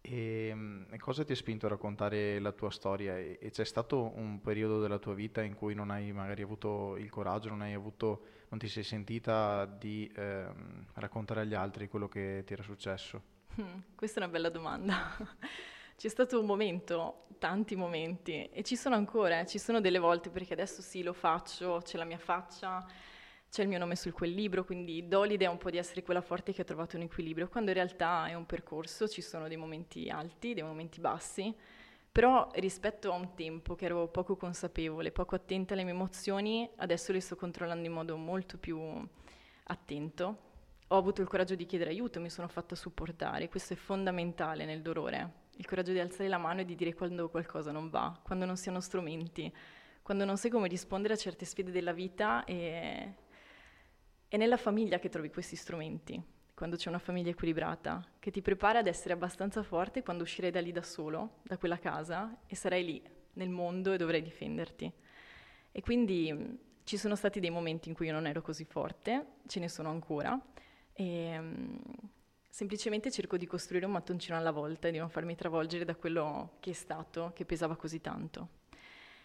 E, 0.04 0.50
mm, 0.52 0.82
e 0.90 0.98
cosa 0.98 1.24
ti 1.24 1.30
ha 1.30 1.36
spinto 1.36 1.66
a 1.66 1.68
raccontare 1.68 2.40
la 2.40 2.50
tua 2.50 2.70
storia? 2.70 3.16
E, 3.16 3.50
c'è 3.52 3.64
stato 3.64 4.12
un 4.16 4.40
periodo 4.40 4.80
della 4.80 4.98
tua 4.98 5.14
vita 5.14 5.42
in 5.42 5.54
cui 5.54 5.74
non 5.74 5.90
hai 5.90 6.12
magari 6.12 6.42
avuto 6.42 6.96
il 6.96 7.08
coraggio, 7.08 7.48
non 7.48 7.62
avuto, 7.62 8.24
non 8.48 8.58
ti 8.58 8.66
sei 8.66 8.82
sentita 8.82 9.64
di 9.64 10.10
ehm, 10.14 10.86
raccontare 10.94 11.42
agli 11.42 11.54
altri 11.54 11.88
quello 11.88 12.08
che 12.08 12.42
ti 12.44 12.52
era 12.52 12.64
successo? 12.64 13.22
Hmm, 13.60 13.78
questa 13.94 14.20
è 14.20 14.22
una 14.24 14.32
bella 14.32 14.48
domanda. 14.48 15.16
C'è 15.96 16.08
stato 16.08 16.40
un 16.40 16.46
momento, 16.46 17.26
tanti 17.38 17.76
momenti, 17.76 18.48
e 18.48 18.64
ci 18.64 18.74
sono 18.74 18.96
ancora, 18.96 19.38
eh, 19.38 19.46
ci 19.46 19.58
sono 19.58 19.80
delle 19.80 20.00
volte 20.00 20.30
perché 20.30 20.52
adesso 20.54 20.82
sì 20.82 21.04
lo 21.04 21.12
faccio, 21.12 21.80
c'è 21.84 21.96
la 21.96 22.04
mia 22.04 22.18
faccia, 22.18 22.84
c'è 23.52 23.60
il 23.60 23.68
mio 23.68 23.76
nome 23.76 23.96
su 23.96 24.10
quel 24.12 24.30
libro, 24.30 24.64
quindi 24.64 25.06
do 25.06 25.24
l'idea 25.24 25.50
un 25.50 25.58
po' 25.58 25.68
di 25.68 25.76
essere 25.76 26.02
quella 26.02 26.22
forte 26.22 26.54
che 26.54 26.62
ha 26.62 26.64
trovato 26.64 26.96
un 26.96 27.02
equilibrio, 27.02 27.50
quando 27.50 27.68
in 27.68 27.76
realtà 27.76 28.26
è 28.26 28.32
un 28.32 28.46
percorso, 28.46 29.06
ci 29.06 29.20
sono 29.20 29.46
dei 29.46 29.58
momenti 29.58 30.08
alti, 30.08 30.54
dei 30.54 30.62
momenti 30.62 31.00
bassi, 31.00 31.54
però 32.10 32.48
rispetto 32.54 33.12
a 33.12 33.14
un 33.14 33.34
tempo 33.34 33.74
che 33.74 33.84
ero 33.84 34.08
poco 34.08 34.36
consapevole, 34.36 35.12
poco 35.12 35.34
attenta 35.34 35.74
alle 35.74 35.82
mie 35.82 35.92
emozioni, 35.92 36.66
adesso 36.76 37.12
le 37.12 37.20
sto 37.20 37.36
controllando 37.36 37.86
in 37.86 37.92
modo 37.92 38.16
molto 38.16 38.56
più 38.56 38.80
attento. 39.64 40.38
Ho 40.88 40.96
avuto 40.96 41.20
il 41.20 41.28
coraggio 41.28 41.54
di 41.54 41.66
chiedere 41.66 41.90
aiuto, 41.90 42.20
mi 42.20 42.30
sono 42.30 42.48
fatta 42.48 42.74
supportare, 42.74 43.50
questo 43.50 43.74
è 43.74 43.76
fondamentale 43.76 44.64
nel 44.64 44.80
dolore, 44.80 45.30
il 45.56 45.66
coraggio 45.66 45.92
di 45.92 46.00
alzare 46.00 46.30
la 46.30 46.38
mano 46.38 46.62
e 46.62 46.64
di 46.64 46.74
dire 46.74 46.94
quando 46.94 47.28
qualcosa 47.28 47.70
non 47.70 47.90
va, 47.90 48.18
quando 48.22 48.46
non 48.46 48.56
si 48.56 48.70
hanno 48.70 48.80
strumenti, 48.80 49.54
quando 50.00 50.24
non 50.24 50.38
sai 50.38 50.50
come 50.50 50.68
rispondere 50.68 51.12
a 51.12 51.18
certe 51.18 51.44
sfide 51.44 51.70
della 51.70 51.92
vita 51.92 52.44
e 52.44 53.16
è 54.32 54.38
nella 54.38 54.56
famiglia 54.56 54.98
che 54.98 55.10
trovi 55.10 55.28
questi 55.28 55.56
strumenti, 55.56 56.18
quando 56.54 56.76
c'è 56.76 56.88
una 56.88 56.98
famiglia 56.98 57.28
equilibrata, 57.28 58.02
che 58.18 58.30
ti 58.30 58.40
prepara 58.40 58.78
ad 58.78 58.86
essere 58.86 59.12
abbastanza 59.12 59.62
forte 59.62 60.02
quando 60.02 60.22
uscirai 60.22 60.50
da 60.50 60.58
lì 60.58 60.72
da 60.72 60.80
solo, 60.80 61.40
da 61.42 61.58
quella 61.58 61.78
casa, 61.78 62.38
e 62.46 62.56
sarai 62.56 62.82
lì, 62.82 63.02
nel 63.34 63.50
mondo, 63.50 63.92
e 63.92 63.98
dovrai 63.98 64.22
difenderti. 64.22 64.90
E 65.70 65.80
quindi 65.82 66.32
mh, 66.32 66.58
ci 66.84 66.96
sono 66.96 67.14
stati 67.14 67.40
dei 67.40 67.50
momenti 67.50 67.90
in 67.90 67.94
cui 67.94 68.06
io 68.06 68.14
non 68.14 68.26
ero 68.26 68.40
così 68.40 68.64
forte, 68.64 69.32
ce 69.46 69.60
ne 69.60 69.68
sono 69.68 69.90
ancora, 69.90 70.40
e 70.94 71.38
mh, 71.38 71.80
semplicemente 72.48 73.10
cerco 73.10 73.36
di 73.36 73.46
costruire 73.46 73.84
un 73.84 73.92
mattoncino 73.92 74.34
alla 74.34 74.50
volta 74.50 74.88
e 74.88 74.92
di 74.92 74.98
non 74.98 75.10
farmi 75.10 75.34
travolgere 75.34 75.84
da 75.84 75.94
quello 75.94 76.56
che 76.60 76.70
è 76.70 76.72
stato, 76.72 77.32
che 77.34 77.44
pesava 77.44 77.76
così 77.76 78.00
tanto. 78.00 78.48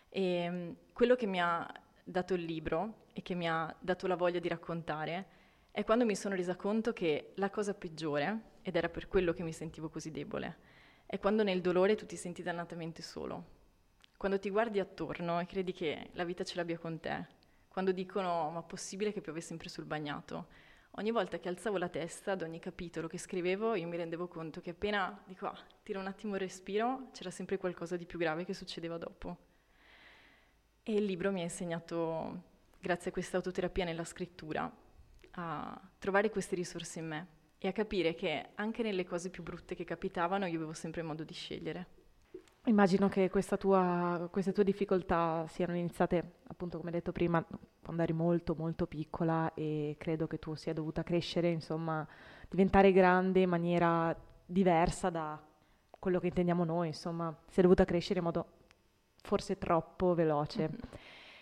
E 0.10 0.50
mh, 0.50 0.76
quello 0.92 1.16
che 1.16 1.28
mi 1.28 1.40
ha 1.40 1.66
dato 2.04 2.34
il 2.34 2.44
libro 2.44 3.06
e 3.18 3.24
che 3.24 3.34
mi 3.34 3.50
ha 3.50 3.76
dato 3.80 4.06
la 4.06 4.16
voglia 4.16 4.38
di 4.38 4.48
raccontare 4.48 5.26
è 5.72 5.84
quando 5.84 6.06
mi 6.06 6.16
sono 6.16 6.36
resa 6.36 6.56
conto 6.56 6.94
che 6.94 7.32
la 7.38 7.50
cosa 7.50 7.74
peggiore, 7.74 8.58
ed 8.62 8.76
era 8.76 8.90
per 8.90 9.08
quello 9.08 9.34
che 9.34 9.42
mi 9.42 9.54
sentivo 9.54 9.90
così 9.90 10.12
debole, 10.12 10.58
è 11.08 11.18
quando 11.18 11.42
nel 11.42 11.62
dolore 11.62 11.96
tu 11.96 12.06
ti 12.06 12.16
senti 12.16 12.44
dannatamente 12.44 13.02
solo. 13.02 13.56
Quando 14.18 14.38
ti 14.38 14.52
guardi 14.52 14.80
attorno 14.80 15.40
e 15.40 15.48
credi 15.48 15.72
che 15.72 16.10
la 16.14 16.26
vita 16.26 16.44
ce 16.44 16.58
l'abbia 16.58 16.78
con 16.78 17.00
te, 17.00 17.26
quando 17.70 17.92
dicono 17.92 18.52
ma 18.52 18.62
possibile 18.62 19.12
che 19.12 19.22
piove 19.22 19.42
sempre 19.42 19.70
sul 19.70 19.86
bagnato, 19.86 20.50
ogni 20.92 21.10
volta 21.10 21.40
che 21.40 21.50
alzavo 21.50 21.78
la 21.78 21.90
testa 21.90 22.34
ad 22.34 22.44
ogni 22.44 22.60
capitolo 22.60 23.08
che 23.08 23.18
scrivevo 23.18 23.74
io 23.74 23.88
mi 23.88 23.98
rendevo 23.98 24.28
conto 24.28 24.62
che 24.62 24.72
appena 24.72 25.24
dico 25.26 25.48
ah, 25.48 25.58
tiro 25.82 26.00
un 26.00 26.08
attimo 26.08 26.36
il 26.36 26.42
respiro 26.42 27.10
c'era 27.14 27.32
sempre 27.32 27.58
qualcosa 27.58 27.96
di 27.96 28.06
più 28.06 28.20
grave 28.20 28.46
che 28.46 28.54
succedeva 28.54 29.00
dopo. 29.00 29.38
E 30.84 30.94
il 30.94 31.04
libro 31.04 31.32
mi 31.32 31.42
ha 31.42 31.44
insegnato, 31.44 32.56
grazie 32.80 33.10
a 33.10 33.14
questa 33.14 33.38
autoterapia 33.38 33.86
nella 33.86 34.04
scrittura, 34.04 34.72
a 35.32 35.82
trovare 36.00 36.30
queste 36.30 36.56
risorse 36.56 37.00
in 37.00 37.08
me 37.08 37.28
e 37.58 37.68
a 37.68 37.72
capire 37.72 38.16
che 38.16 38.50
anche 38.56 38.84
nelle 38.84 39.06
cose 39.06 39.30
più 39.30 39.44
brutte 39.44 39.76
che 39.76 39.84
capitavano 39.84 40.46
io 40.46 40.58
avevo 40.58 40.74
sempre 40.74 41.02
modo 41.02 41.24
di 41.24 41.34
scegliere. 41.34 41.88
Immagino 42.66 43.08
che 43.08 43.30
questa 43.30 43.56
tua- 43.56 44.28
queste 44.30 44.52
tue 44.52 44.66
difficoltà 44.66 45.46
siano 45.48 45.74
iniziate, 45.74 46.40
appunto, 46.48 46.78
come 46.78 46.92
detto 46.92 47.14
prima, 47.14 47.44
quando 47.82 48.04
eri 48.04 48.12
molto, 48.12 48.56
molto 48.56 48.86
piccola 48.88 49.54
e 49.54 49.96
credo 49.98 50.28
che 50.28 50.38
tu 50.38 50.54
sia 50.54 50.74
dovuta 50.74 51.02
crescere, 51.02 51.50
insomma, 51.50 52.06
diventare 52.50 52.92
grande 52.92 53.40
in 53.40 53.50
maniera 53.50 54.14
diversa 54.46 55.10
da 55.10 55.42
quello 55.98 56.20
che 56.20 56.28
intendiamo 56.28 56.66
noi, 56.66 56.88
insomma, 56.88 57.34
sei 57.50 57.64
dovuta 57.64 57.86
crescere 57.86 58.20
in 58.20 58.26
modo 58.26 58.48
forse 59.22 59.58
troppo 59.58 60.14
veloce. 60.14 60.70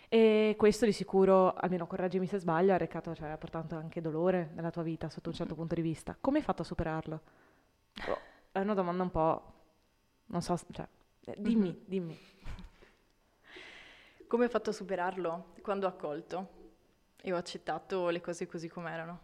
E 0.08 0.54
questo 0.56 0.84
di 0.84 0.92
sicuro, 0.92 1.52
almeno 1.54 1.86
correggimi 1.86 2.26
se 2.26 2.38
sbaglio, 2.38 2.72
ha 2.72 2.76
recato, 2.76 3.14
cioè, 3.14 3.28
ha 3.30 3.36
portato 3.38 3.74
anche 3.76 4.00
dolore 4.00 4.50
nella 4.54 4.70
tua 4.70 4.82
vita 4.82 5.08
sotto 5.10 5.28
un 5.30 5.34
certo 5.34 5.54
punto 5.54 5.74
di 5.74 5.82
vista. 5.82 6.16
Come 6.20 6.38
hai 6.38 6.44
fatto 6.44 6.62
a 6.62 6.64
superarlo? 6.64 7.20
Oh, 8.06 8.18
È 8.52 8.60
una 8.60 8.74
domanda 8.74 9.02
un 9.02 9.10
po', 9.10 9.52
non 10.26 10.40
so, 10.42 10.56
cioè, 10.70 10.86
eh, 11.26 11.34
dimmi, 11.38 11.70
Mhm. 11.70 11.82
dimmi. 11.84 12.18
Come 14.28 14.44
ho 14.46 14.48
fatto 14.48 14.70
a 14.70 14.72
superarlo? 14.72 15.54
Quando 15.62 15.86
ho 15.86 15.88
accolto 15.88 16.48
e 17.20 17.32
ho 17.32 17.36
accettato 17.36 18.08
le 18.08 18.20
cose 18.20 18.46
così 18.46 18.68
com'erano. 18.68 19.20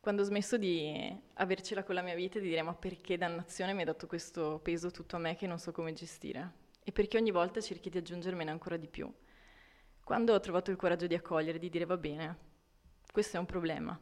Quando 0.00 0.22
ho 0.22 0.24
smesso 0.24 0.56
di 0.56 1.14
avercela 1.34 1.82
con 1.82 1.94
la 1.94 2.02
mia 2.02 2.14
vita 2.14 2.38
e 2.38 2.42
di 2.42 2.48
dire 2.48 2.62
ma 2.62 2.74
perché 2.74 3.16
dannazione 3.18 3.72
mi 3.74 3.82
ha 3.82 3.86
dato 3.86 4.06
questo 4.06 4.60
peso 4.62 4.90
tutto 4.90 5.16
a 5.16 5.18
me 5.18 5.34
che 5.34 5.46
non 5.46 5.58
so 5.58 5.72
come 5.72 5.92
gestire 5.92 6.52
e 6.84 6.92
perché 6.92 7.18
ogni 7.18 7.30
volta 7.32 7.60
cerchi 7.60 7.90
di 7.90 7.98
aggiungermene 7.98 8.50
ancora 8.50 8.76
di 8.76 8.86
più. 8.86 9.12
Quando 10.08 10.32
ho 10.32 10.40
trovato 10.40 10.70
il 10.70 10.78
coraggio 10.78 11.06
di 11.06 11.14
accogliere, 11.14 11.58
di 11.58 11.68
dire 11.68 11.84
va 11.84 11.98
bene, 11.98 12.38
questo 13.12 13.36
è 13.36 13.38
un 13.38 13.44
problema. 13.44 14.00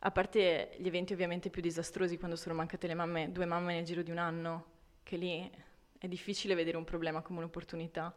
A 0.00 0.10
parte 0.10 0.76
gli 0.76 0.86
eventi 0.86 1.14
ovviamente 1.14 1.48
più 1.48 1.62
disastrosi 1.62 2.18
quando 2.18 2.36
sono 2.36 2.54
mancate 2.54 2.86
le 2.86 2.92
mamme, 2.92 3.32
due 3.32 3.46
mamme 3.46 3.72
nel 3.72 3.86
giro 3.86 4.02
di 4.02 4.10
un 4.10 4.18
anno, 4.18 4.64
che 5.02 5.16
lì 5.16 5.50
è 5.96 6.06
difficile 6.08 6.54
vedere 6.54 6.76
un 6.76 6.84
problema 6.84 7.22
come 7.22 7.38
un'opportunità. 7.38 8.14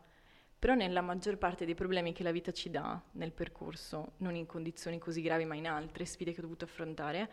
Però 0.60 0.74
nella 0.74 1.00
maggior 1.00 1.38
parte 1.38 1.64
dei 1.64 1.76
problemi 1.76 2.12
che 2.12 2.24
la 2.24 2.32
vita 2.34 2.52
ci 2.52 2.70
dà 2.70 3.02
nel 3.12 3.32
percorso, 3.32 4.16
non 4.18 4.36
in 4.36 4.46
condizioni 4.46 4.98
così 4.98 5.22
gravi 5.22 5.46
ma 5.46 5.56
in 5.56 5.70
altre 5.70 6.04
sfide 6.04 6.34
che 6.34 6.40
ho 6.40 6.44
dovuto 6.44 6.66
affrontare, 6.66 7.32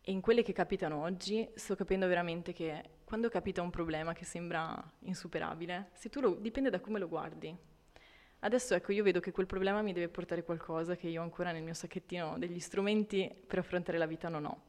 e 0.00 0.12
in 0.12 0.22
quelle 0.22 0.42
che 0.42 0.54
capitano 0.54 1.02
oggi, 1.02 1.46
sto 1.56 1.74
capendo 1.74 2.06
veramente 2.06 2.54
che 2.54 2.82
quando 3.04 3.28
capita 3.28 3.60
un 3.60 3.68
problema 3.68 4.14
che 4.14 4.24
sembra 4.24 4.82
insuperabile, 5.00 5.90
se 5.92 6.08
tu 6.08 6.20
lo, 6.20 6.36
dipende 6.36 6.70
da 6.70 6.80
come 6.80 6.98
lo 6.98 7.08
guardi. 7.08 7.70
Adesso 8.44 8.74
ecco, 8.74 8.92
io 8.92 9.02
vedo 9.04 9.20
che 9.20 9.30
quel 9.32 9.46
problema 9.46 9.82
mi 9.82 9.92
deve 9.92 10.08
portare 10.08 10.42
qualcosa 10.44 10.96
che 10.96 11.08
io 11.08 11.22
ancora 11.22 11.52
nel 11.52 11.62
mio 11.62 11.74
sacchettino 11.74 12.38
degli 12.38 12.58
strumenti 12.60 13.32
per 13.46 13.58
affrontare 13.60 13.98
la 13.98 14.06
vita 14.06 14.28
non 14.28 14.44
ho. 14.46 14.60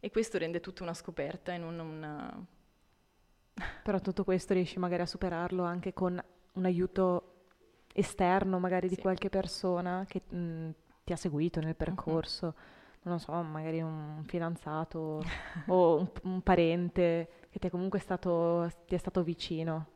E 0.00 0.10
questo 0.10 0.38
rende 0.38 0.60
tutta 0.60 0.84
una 0.84 0.94
scoperta 0.94 1.52
e 1.52 1.58
non 1.58 1.78
una... 1.80 2.46
Però 3.82 4.00
tutto 4.00 4.24
questo 4.24 4.54
riesci 4.54 4.78
magari 4.78 5.02
a 5.02 5.06
superarlo 5.06 5.62
anche 5.64 5.92
con 5.92 6.22
un 6.52 6.64
aiuto 6.64 7.34
esterno, 7.92 8.58
magari 8.58 8.88
di 8.88 8.96
Sì. 8.96 9.00
qualche 9.00 9.30
persona 9.30 10.04
che 10.08 10.22
mh, 10.34 10.70
ti 11.04 11.12
ha 11.12 11.16
seguito 11.16 11.60
nel 11.60 11.74
percorso, 11.76 12.54
non 13.02 13.14
lo 13.14 13.18
so, 13.18 13.32
magari 13.42 13.80
un 13.80 14.22
fidanzato 14.26 15.22
o 15.66 15.96
un, 15.98 16.10
un 16.24 16.42
parente 16.42 17.28
che 17.50 17.58
ti 17.58 17.66
è 17.68 17.70
comunque 17.70 17.98
stato, 17.98 18.70
ti 18.86 18.94
è 18.94 18.98
stato 18.98 19.22
vicino. 19.22 19.86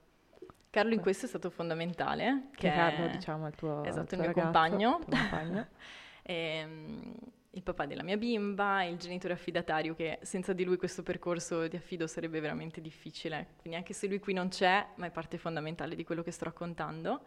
Carlo 0.73 0.95
in 0.95 1.01
questo 1.03 1.27
è 1.27 1.29
stato 1.29 1.51
fondamentale. 1.51 2.49
Che 2.55 2.73
è- 2.73 2.75
Carlo, 2.75 3.07
diciamo, 3.09 3.45
è 3.45 3.49
il 3.51 3.55
tuo, 3.55 3.85
esatto, 3.85 4.01
il 4.01 4.01
il 4.01 4.07
tuo 4.09 4.17
mio 4.17 4.27
ragazzo, 4.29 4.43
compagno. 4.43 4.99
il 5.01 5.05
compagno. 5.19 5.69
Ehm, 6.25 7.15
il 7.51 7.63
papà 7.65 7.85
della 7.85 8.05
mia 8.05 8.17
bimba, 8.17 8.85
il 8.85 8.97
genitore 8.97 9.35
affidatario 9.35 9.93
che 9.97 10.21
senza 10.23 10.53
di 10.53 10.63
lui 10.63 10.77
questo 10.77 11.03
percorso 11.03 11.67
di 11.67 11.75
affido 11.77 12.07
sarebbe 12.07 12.39
veramente 12.39 12.81
difficile. 12.81 13.55
Quindi 13.61 13.77
anche 13.77 13.93
se 13.93 14.07
lui 14.07 14.21
qui 14.21 14.33
non 14.33 14.49
c'è, 14.49 14.87
ma 14.95 15.07
è 15.07 15.11
parte 15.11 15.37
fondamentale 15.37 15.97
di 15.97 16.05
quello 16.05 16.23
che 16.23 16.31
sto 16.31 16.45
raccontando. 16.45 17.23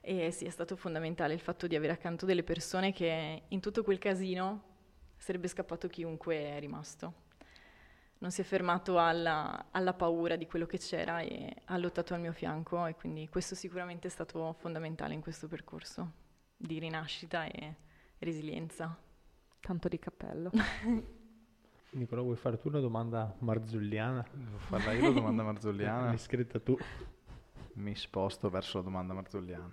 E 0.00 0.30
sì, 0.30 0.46
è 0.46 0.50
stato 0.50 0.74
fondamentale 0.74 1.34
il 1.34 1.40
fatto 1.40 1.66
di 1.66 1.76
avere 1.76 1.92
accanto 1.92 2.24
delle 2.24 2.42
persone 2.42 2.92
che 2.94 3.42
in 3.46 3.60
tutto 3.60 3.84
quel 3.84 3.98
casino 3.98 4.62
sarebbe 5.18 5.46
scappato 5.46 5.86
chiunque 5.86 6.56
è 6.56 6.58
rimasto. 6.58 7.12
Non 8.20 8.30
si 8.30 8.42
è 8.42 8.44
fermato 8.44 8.98
alla, 8.98 9.68
alla 9.70 9.94
paura 9.94 10.36
di 10.36 10.46
quello 10.46 10.66
che 10.66 10.76
c'era 10.76 11.20
e 11.20 11.56
ha 11.64 11.78
lottato 11.78 12.12
al 12.12 12.20
mio 12.20 12.32
fianco 12.32 12.84
e 12.84 12.94
quindi 12.94 13.28
questo 13.28 13.54
sicuramente 13.54 14.08
è 14.08 14.10
stato 14.10 14.52
fondamentale 14.58 15.14
in 15.14 15.22
questo 15.22 15.48
percorso 15.48 16.12
di 16.54 16.78
rinascita 16.78 17.46
e 17.46 17.76
resilienza. 18.18 18.94
Tanto 19.60 19.88
di 19.88 19.98
cappello. 19.98 20.50
Nicola, 21.92 22.20
vuoi 22.20 22.36
fare 22.36 22.58
tu 22.58 22.68
una 22.68 22.80
domanda 22.80 23.34
marzulliana? 23.38 24.24
Devo 24.30 24.58
farla 24.58 24.92
io 24.92 25.02
la 25.02 25.10
domanda 25.10 25.42
marzulliana? 25.42 26.04
L'hai 26.12 26.18
scritta 26.18 26.60
tu. 26.60 26.76
Mi 27.74 27.96
sposto 27.96 28.50
verso 28.50 28.78
la 28.78 28.84
domanda 28.84 29.14
marzulliana. 29.14 29.72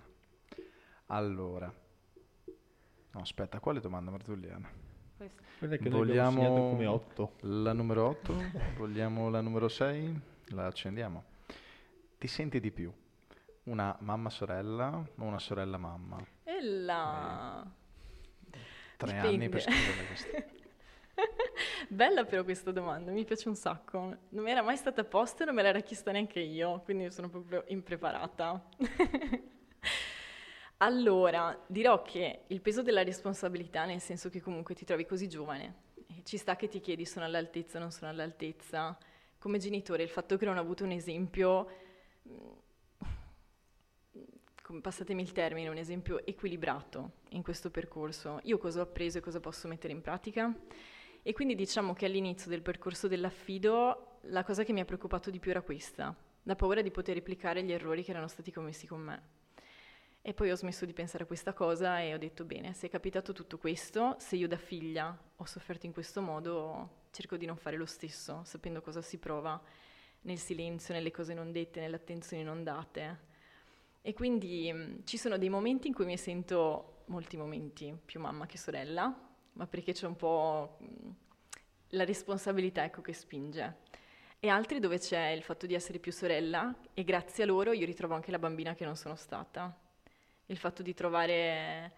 Allora. 1.06 1.72
No, 3.12 3.20
aspetta, 3.20 3.60
quale 3.60 3.80
domanda 3.80 4.10
marzulliana? 4.10 4.87
Quella 5.58 5.76
che 5.76 5.88
Vogliamo- 5.90 6.70
come 6.70 6.86
8. 6.86 7.32
La 7.40 7.72
numero 7.72 8.06
8? 8.08 8.34
Vogliamo 8.76 9.28
la 9.28 9.40
numero 9.40 9.68
6? 9.68 10.20
La 10.50 10.66
accendiamo. 10.66 11.24
Ti 12.18 12.26
senti 12.28 12.60
di 12.60 12.70
più? 12.70 12.92
Una 13.64 13.94
mamma 14.00 14.30
sorella 14.30 14.88
o 14.88 15.24
una 15.24 15.38
sorella 15.38 15.76
mamma? 15.76 16.24
E 16.44 16.62
la... 16.62 17.66
Tre 18.96 19.12
Dipende. 19.12 19.28
anni 19.28 19.48
per 19.48 19.60
scrivere 19.62 20.06
questa. 20.06 20.44
Bella 21.88 22.24
però 22.24 22.44
questa 22.44 22.70
domanda, 22.70 23.10
mi 23.10 23.24
piace 23.24 23.48
un 23.48 23.54
sacco. 23.56 24.16
Non 24.28 24.44
mi 24.44 24.50
era 24.50 24.62
mai 24.62 24.76
stata 24.76 25.04
posta 25.04 25.42
e 25.42 25.46
non 25.46 25.54
me 25.54 25.62
l'era 25.62 25.80
chiesta 25.80 26.12
neanche 26.12 26.40
io, 26.40 26.80
quindi 26.80 27.10
sono 27.10 27.28
proprio 27.28 27.64
impreparata. 27.68 28.64
allora, 30.78 31.60
dirò 31.66 32.02
che 32.02 32.44
il 32.46 32.60
peso 32.60 32.82
della 32.82 33.02
responsabilità, 33.02 33.84
nel 33.84 34.00
senso 34.00 34.28
che 34.28 34.40
comunque 34.40 34.74
ti 34.74 34.84
trovi 34.84 35.06
così 35.06 35.28
giovane, 35.28 35.86
e 36.06 36.22
ci 36.24 36.36
sta 36.36 36.56
che 36.56 36.68
ti 36.68 36.80
chiedi 36.80 37.04
sono 37.04 37.24
all'altezza, 37.24 37.78
non 37.78 37.90
sono 37.90 38.10
all'altezza. 38.10 38.96
Come 39.38 39.58
genitore, 39.58 40.02
il 40.02 40.08
fatto 40.08 40.36
che 40.36 40.44
non 40.44 40.56
ho 40.56 40.60
avuto 40.60 40.84
un 40.84 40.92
esempio, 40.92 41.68
come- 44.62 44.80
passatemi 44.80 45.22
il 45.22 45.32
termine, 45.32 45.68
un 45.68 45.76
esempio 45.76 46.24
equilibrato 46.24 47.12
in 47.30 47.42
questo 47.42 47.70
percorso. 47.70 48.40
Io 48.44 48.58
cosa 48.58 48.80
ho 48.80 48.82
appreso 48.84 49.18
e 49.18 49.20
cosa 49.20 49.40
posso 49.40 49.66
mettere 49.66 49.92
in 49.92 50.00
pratica? 50.00 50.54
E 51.22 51.32
quindi 51.32 51.54
diciamo 51.54 51.92
che 51.92 52.06
all'inizio 52.06 52.50
del 52.50 52.62
percorso 52.62 53.08
dell'affido 53.08 54.18
la 54.22 54.44
cosa 54.44 54.62
che 54.62 54.72
mi 54.72 54.80
ha 54.80 54.84
preoccupato 54.84 55.30
di 55.30 55.38
più 55.40 55.50
era 55.50 55.62
questa, 55.62 56.14
la 56.44 56.54
paura 56.54 56.82
di 56.82 56.90
poter 56.90 57.14
replicare 57.14 57.62
gli 57.62 57.72
errori 57.72 58.04
che 58.04 58.10
erano 58.10 58.28
stati 58.28 58.52
commessi 58.52 58.86
con 58.86 59.00
me. 59.00 59.37
E 60.20 60.34
poi 60.34 60.50
ho 60.50 60.56
smesso 60.56 60.84
di 60.84 60.92
pensare 60.92 61.24
a 61.24 61.26
questa 61.26 61.52
cosa 61.52 62.00
e 62.00 62.12
ho 62.12 62.18
detto 62.18 62.44
bene, 62.44 62.74
se 62.74 62.88
è 62.88 62.90
capitato 62.90 63.32
tutto 63.32 63.56
questo, 63.56 64.16
se 64.18 64.36
io 64.36 64.48
da 64.48 64.58
figlia 64.58 65.16
ho 65.36 65.44
sofferto 65.46 65.86
in 65.86 65.92
questo 65.92 66.20
modo, 66.20 67.06
cerco 67.10 67.36
di 67.36 67.46
non 67.46 67.56
fare 67.56 67.76
lo 67.76 67.86
stesso, 67.86 68.42
sapendo 68.44 68.82
cosa 68.82 69.00
si 69.00 69.18
prova 69.18 69.60
nel 70.22 70.38
silenzio, 70.38 70.92
nelle 70.92 71.10
cose 71.10 71.32
non 71.34 71.52
dette, 71.52 71.80
nelle 71.80 71.96
attenzioni 71.96 72.42
non 72.42 72.62
date. 72.62 73.26
E 74.02 74.12
quindi 74.12 74.70
mh, 74.72 75.04
ci 75.04 75.16
sono 75.16 75.38
dei 75.38 75.48
momenti 75.48 75.88
in 75.88 75.94
cui 75.94 76.04
mi 76.04 76.18
sento, 76.18 77.04
molti 77.06 77.36
momenti, 77.36 77.96
più 78.04 78.20
mamma 78.20 78.46
che 78.46 78.58
sorella, 78.58 79.14
ma 79.52 79.66
perché 79.66 79.92
c'è 79.92 80.06
un 80.06 80.16
po' 80.16 80.76
mh, 80.80 81.10
la 81.90 82.04
responsabilità 82.04 82.84
ecco, 82.84 83.00
che 83.00 83.12
spinge. 83.12 83.76
E 84.40 84.48
altri 84.48 84.78
dove 84.78 84.98
c'è 84.98 85.28
il 85.28 85.42
fatto 85.42 85.66
di 85.66 85.74
essere 85.74 85.98
più 85.98 86.12
sorella 86.12 86.74
e 86.94 87.02
grazie 87.02 87.44
a 87.44 87.46
loro 87.46 87.72
io 87.72 87.86
ritrovo 87.86 88.14
anche 88.14 88.30
la 88.30 88.38
bambina 88.38 88.74
che 88.74 88.84
non 88.84 88.94
sono 88.94 89.16
stata. 89.16 89.74
Il 90.50 90.56
fatto 90.56 90.82
di 90.82 90.94
trovare 90.94 91.92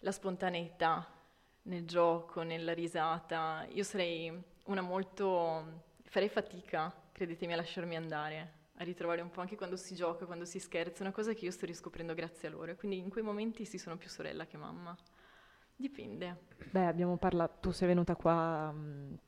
la 0.00 0.12
spontaneità 0.12 1.06
nel 1.62 1.86
gioco, 1.86 2.42
nella 2.42 2.74
risata. 2.74 3.66
Io 3.70 3.82
sarei 3.82 4.30
una 4.66 4.82
molto... 4.82 5.84
farei 6.02 6.28
fatica, 6.28 6.94
credetemi, 7.12 7.54
a 7.54 7.56
lasciarmi 7.56 7.96
andare, 7.96 8.52
a 8.76 8.84
ritrovare 8.84 9.22
un 9.22 9.30
po' 9.30 9.40
anche 9.40 9.56
quando 9.56 9.76
si 9.76 9.94
gioca, 9.94 10.26
quando 10.26 10.44
si 10.44 10.58
scherza, 10.58 11.02
una 11.02 11.12
cosa 11.12 11.32
che 11.32 11.46
io 11.46 11.50
sto 11.50 11.64
riscoprendo 11.64 12.12
grazie 12.12 12.48
a 12.48 12.50
loro. 12.50 12.74
Quindi 12.76 12.98
in 12.98 13.08
quei 13.08 13.24
momenti 13.24 13.64
sì 13.64 13.78
sono 13.78 13.96
più 13.96 14.10
sorella 14.10 14.44
che 14.44 14.58
mamma. 14.58 14.94
Dipende. 15.74 16.40
Beh, 16.70 16.86
abbiamo 16.86 17.16
parlato, 17.16 17.56
tu 17.60 17.70
sei 17.70 17.88
venuta 17.88 18.16
qua 18.16 18.70
mh, 18.70 19.18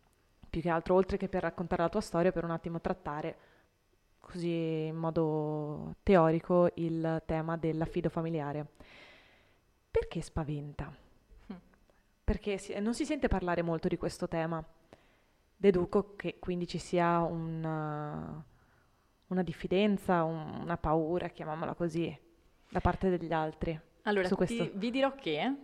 più 0.50 0.60
che 0.60 0.68
altro, 0.68 0.96
oltre 0.96 1.16
che 1.16 1.28
per 1.28 1.42
raccontare 1.42 1.80
la 1.80 1.88
tua 1.88 2.02
storia, 2.02 2.30
per 2.30 2.44
un 2.44 2.50
attimo 2.50 2.78
trattare 2.78 3.38
così 4.20 4.86
in 4.86 4.96
modo 4.96 5.96
teorico 6.02 6.70
il 6.74 7.22
tema 7.26 7.56
dell'affido 7.56 8.08
familiare. 8.08 8.66
Perché 9.90 10.20
spaventa? 10.20 10.92
Hm. 11.46 11.54
Perché 12.24 12.58
si- 12.58 12.78
non 12.80 12.94
si 12.94 13.04
sente 13.04 13.28
parlare 13.28 13.62
molto 13.62 13.88
di 13.88 13.96
questo 13.96 14.28
tema. 14.28 14.62
Deduco 15.56 16.14
che 16.16 16.38
quindi 16.38 16.66
ci 16.66 16.78
sia 16.78 17.20
una, 17.20 18.42
una 19.26 19.42
diffidenza, 19.42 20.22
un- 20.22 20.60
una 20.62 20.76
paura, 20.78 21.28
chiamiamola 21.28 21.74
così, 21.74 22.16
da 22.68 22.80
parte 22.80 23.10
degli 23.10 23.32
altri. 23.32 23.78
Allora, 24.02 24.26
Su 24.28 24.36
ti- 24.36 24.70
vi 24.74 24.90
dirò 24.90 25.14
che 25.14 25.54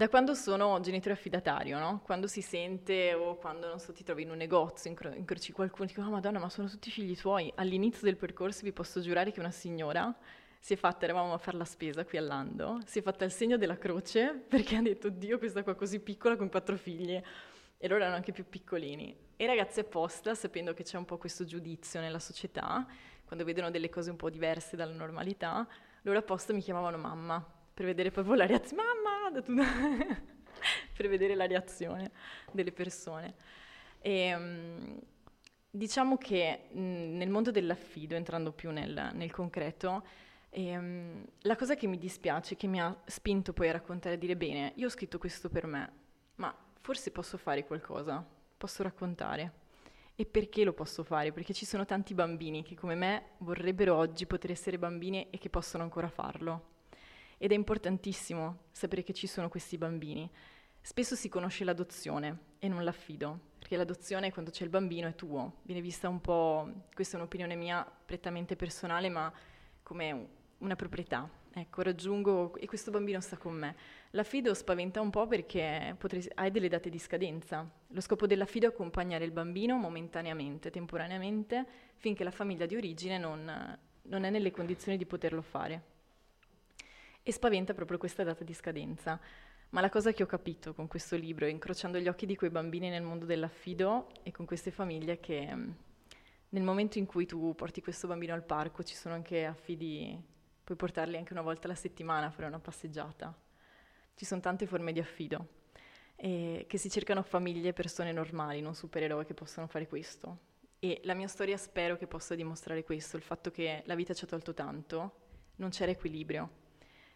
da 0.00 0.08
quando 0.08 0.32
sono 0.32 0.80
genitore 0.80 1.12
affidatario, 1.12 1.78
no? 1.78 2.00
quando 2.02 2.26
si 2.26 2.40
sente 2.40 3.12
o 3.12 3.36
quando, 3.36 3.68
non 3.68 3.78
so, 3.78 3.92
ti 3.92 4.02
trovi 4.02 4.22
in 4.22 4.30
un 4.30 4.38
negozio, 4.38 4.88
incro- 4.88 5.12
incroci 5.12 5.52
qualcuno 5.52 5.84
dico, 5.84 6.00
oh 6.00 6.08
madonna, 6.08 6.38
ma 6.38 6.48
sono 6.48 6.70
tutti 6.70 6.90
figli 6.90 7.14
tuoi. 7.14 7.52
All'inizio 7.56 8.04
del 8.04 8.16
percorso 8.16 8.62
vi 8.62 8.72
posso 8.72 9.02
giurare 9.02 9.30
che 9.30 9.40
una 9.40 9.50
signora 9.50 10.10
si 10.58 10.72
è 10.72 10.76
fatta, 10.76 11.04
eravamo 11.04 11.34
a 11.34 11.36
fare 11.36 11.58
la 11.58 11.66
spesa 11.66 12.02
qui 12.06 12.16
all'Ando, 12.16 12.80
si 12.86 13.00
è 13.00 13.02
fatta 13.02 13.26
il 13.26 13.30
segno 13.30 13.58
della 13.58 13.76
croce 13.76 14.42
perché 14.48 14.76
ha 14.76 14.80
detto, 14.80 15.10
Dio, 15.10 15.36
questa 15.36 15.62
qua 15.62 15.74
così 15.74 16.00
piccola 16.00 16.34
con 16.34 16.48
quattro 16.48 16.78
figli. 16.78 17.22
E 17.76 17.86
loro 17.86 18.00
erano 18.00 18.16
anche 18.16 18.32
più 18.32 18.48
piccolini. 18.48 19.14
E 19.36 19.46
ragazzi 19.46 19.80
apposta, 19.80 20.34
sapendo 20.34 20.72
che 20.72 20.82
c'è 20.82 20.96
un 20.96 21.04
po' 21.04 21.18
questo 21.18 21.44
giudizio 21.44 22.00
nella 22.00 22.20
società, 22.20 22.86
quando 23.26 23.44
vedono 23.44 23.70
delle 23.70 23.90
cose 23.90 24.08
un 24.08 24.16
po' 24.16 24.30
diverse 24.30 24.76
dalla 24.76 24.94
normalità, 24.94 25.68
loro 26.02 26.16
apposta 26.16 26.54
mi 26.54 26.62
chiamavano 26.62 26.96
mamma 26.96 27.44
per 27.74 27.84
vedere 27.84 28.10
proprio 28.10 28.34
la 28.34 28.46
reazione. 28.46 28.82
Mamma! 28.82 29.19
Da 29.32 29.42
tutto- 29.42 29.62
per 30.96 31.08
vedere 31.08 31.34
la 31.34 31.46
reazione 31.46 32.10
delle 32.52 32.72
persone. 32.72 33.34
E, 34.00 34.36
mm, 34.36 34.96
diciamo 35.70 36.16
che 36.18 36.68
mm, 36.74 37.16
nel 37.16 37.30
mondo 37.30 37.50
dell'affido, 37.50 38.14
entrando 38.14 38.52
più 38.52 38.70
nel, 38.70 39.10
nel 39.14 39.30
concreto, 39.32 40.04
E, 40.52 40.76
um, 40.76 41.24
la 41.42 41.54
cosa 41.54 41.76
che 41.76 41.86
mi 41.86 41.96
dispiace, 41.96 42.56
che 42.56 42.66
mi 42.66 42.80
ha 42.80 42.92
spinto 43.06 43.52
poi 43.52 43.68
a 43.68 43.72
raccontare 43.72 44.16
e 44.16 44.18
dire 44.18 44.36
bene, 44.36 44.72
io 44.76 44.86
ho 44.86 44.90
scritto 44.90 45.16
questo 45.18 45.48
per 45.48 45.64
me, 45.66 45.92
ma 46.36 46.52
forse 46.80 47.12
posso 47.12 47.36
fare 47.38 47.64
qualcosa, 47.64 48.24
posso 48.56 48.82
raccontare. 48.82 49.52
E 50.16 50.26
perché 50.26 50.64
lo 50.64 50.72
posso 50.72 51.04
fare? 51.04 51.30
Perché 51.32 51.52
ci 51.54 51.64
sono 51.64 51.84
tanti 51.84 52.14
bambini 52.14 52.62
che 52.64 52.74
come 52.74 52.96
me 52.96 53.30
vorrebbero 53.38 53.94
oggi 53.96 54.26
poter 54.26 54.50
essere 54.50 54.76
bambini 54.78 55.28
e 55.30 55.38
che 55.38 55.50
possono 55.50 55.84
ancora 55.84 56.08
farlo. 56.08 56.79
Ed 57.42 57.52
è 57.52 57.54
importantissimo 57.54 58.64
sapere 58.70 59.02
che 59.02 59.14
ci 59.14 59.26
sono 59.26 59.48
questi 59.48 59.78
bambini. 59.78 60.30
Spesso 60.78 61.14
si 61.14 61.30
conosce 61.30 61.64
l'adozione 61.64 62.38
e 62.58 62.68
non 62.68 62.84
l'affido, 62.84 63.38
perché 63.58 63.78
l'adozione 63.78 64.30
quando 64.30 64.50
c'è 64.50 64.64
il 64.64 64.68
bambino 64.68 65.08
è 65.08 65.14
tuo, 65.14 65.60
viene 65.62 65.80
vista 65.80 66.06
un 66.10 66.20
po', 66.20 66.70
questa 66.92 67.16
è 67.16 67.18
un'opinione 67.18 67.54
mia 67.54 67.82
prettamente 67.82 68.56
personale, 68.56 69.08
ma 69.08 69.32
come 69.82 70.28
una 70.58 70.76
proprietà. 70.76 71.26
Ecco, 71.54 71.80
raggiungo 71.80 72.56
e 72.56 72.66
questo 72.66 72.90
bambino 72.90 73.22
sta 73.22 73.38
con 73.38 73.54
me. 73.54 73.74
L'affido 74.10 74.52
spaventa 74.52 75.00
un 75.00 75.08
po' 75.08 75.26
perché 75.26 75.96
potrei, 75.96 76.22
hai 76.34 76.50
delle 76.50 76.68
date 76.68 76.90
di 76.90 76.98
scadenza. 76.98 77.66
Lo 77.86 78.00
scopo 78.02 78.26
dell'affido 78.26 78.66
è 78.66 78.68
accompagnare 78.68 79.24
il 79.24 79.32
bambino 79.32 79.78
momentaneamente, 79.78 80.68
temporaneamente, 80.68 81.66
finché 81.96 82.22
la 82.22 82.30
famiglia 82.30 82.66
di 82.66 82.76
origine 82.76 83.16
non, 83.16 83.78
non 84.02 84.24
è 84.24 84.28
nelle 84.28 84.50
condizioni 84.50 84.98
di 84.98 85.06
poterlo 85.06 85.40
fare. 85.40 85.89
E 87.30 87.32
spaventa 87.32 87.74
proprio 87.74 87.96
questa 87.96 88.24
data 88.24 88.42
di 88.42 88.52
scadenza. 88.52 89.16
Ma 89.68 89.80
la 89.80 89.88
cosa 89.88 90.10
che 90.10 90.24
ho 90.24 90.26
capito 90.26 90.74
con 90.74 90.88
questo 90.88 91.14
libro, 91.14 91.46
incrociando 91.46 92.00
gli 92.00 92.08
occhi 92.08 92.26
di 92.26 92.34
quei 92.34 92.50
bambini 92.50 92.88
nel 92.88 93.04
mondo 93.04 93.24
dell'affido 93.24 94.08
e 94.24 94.32
con 94.32 94.46
queste 94.46 94.72
famiglie, 94.72 95.12
è 95.12 95.20
che 95.20 95.56
nel 96.48 96.62
momento 96.64 96.98
in 96.98 97.06
cui 97.06 97.26
tu 97.26 97.54
porti 97.54 97.80
questo 97.82 98.08
bambino 98.08 98.34
al 98.34 98.42
parco 98.42 98.82
ci 98.82 98.96
sono 98.96 99.14
anche 99.14 99.44
affidi 99.44 100.20
puoi 100.64 100.76
portarli 100.76 101.16
anche 101.16 101.32
una 101.32 101.42
volta 101.42 101.68
alla 101.68 101.76
settimana 101.76 102.26
a 102.26 102.30
fare 102.30 102.48
una 102.48 102.58
passeggiata. 102.58 103.32
Ci 104.16 104.24
sono 104.24 104.40
tante 104.40 104.66
forme 104.66 104.92
di 104.92 104.98
affido 104.98 105.46
e 106.16 106.64
che 106.66 106.78
si 106.78 106.90
cercano 106.90 107.22
famiglie 107.22 107.72
persone 107.72 108.10
normali, 108.10 108.60
non 108.60 108.74
supereroi 108.74 109.24
che 109.24 109.34
possono 109.34 109.68
fare 109.68 109.86
questo. 109.86 110.38
E 110.80 111.00
la 111.04 111.14
mia 111.14 111.28
storia 111.28 111.56
spero 111.56 111.96
che 111.96 112.08
possa 112.08 112.34
dimostrare 112.34 112.82
questo, 112.82 113.16
il 113.16 113.22
fatto 113.22 113.52
che 113.52 113.84
la 113.86 113.94
vita 113.94 114.14
ci 114.14 114.24
ha 114.24 114.26
tolto 114.26 114.52
tanto, 114.52 115.12
non 115.58 115.70
c'era 115.70 115.92
equilibrio. 115.92 116.59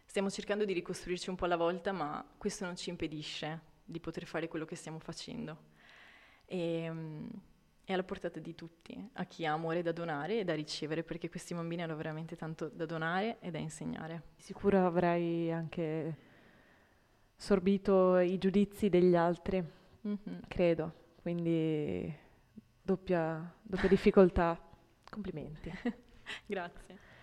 Stiamo 0.05 0.29
cercando 0.29 0.65
di 0.65 0.73
ricostruirci 0.73 1.29
un 1.29 1.35
po' 1.35 1.45
alla 1.45 1.57
volta, 1.57 1.91
ma 1.91 2.25
questo 2.37 2.65
non 2.65 2.75
ci 2.75 2.89
impedisce 2.89 3.73
di 3.83 3.99
poter 3.99 4.25
fare 4.25 4.47
quello 4.47 4.65
che 4.65 4.75
stiamo 4.75 4.99
facendo. 4.99 5.57
E, 6.45 6.91
è 7.85 7.93
alla 7.93 8.03
portata 8.03 8.39
di 8.39 8.55
tutti, 8.55 9.09
a 9.13 9.25
chi 9.25 9.45
ha 9.45 9.53
amore 9.53 9.83
da 9.83 9.91
donare 9.91 10.39
e 10.39 10.43
da 10.43 10.55
ricevere, 10.55 11.03
perché 11.03 11.29
questi 11.29 11.53
bambini 11.53 11.83
hanno 11.83 11.95
veramente 11.95 12.35
tanto 12.35 12.67
da 12.67 12.85
donare 12.85 13.37
e 13.39 13.51
da 13.51 13.59
insegnare. 13.59 14.23
Sicuro 14.37 14.83
avrai 14.85 15.51
anche 15.51 16.17
sorbito 17.35 18.17
i 18.17 18.39
giudizi 18.39 18.89
degli 18.89 19.15
altri, 19.15 19.63
mm-hmm. 20.07 20.39
credo, 20.47 20.93
quindi 21.21 22.11
doppia, 22.81 23.53
doppia 23.61 23.87
difficoltà. 23.87 24.59
Complimenti. 25.07 25.71
Grazie. 26.47 27.13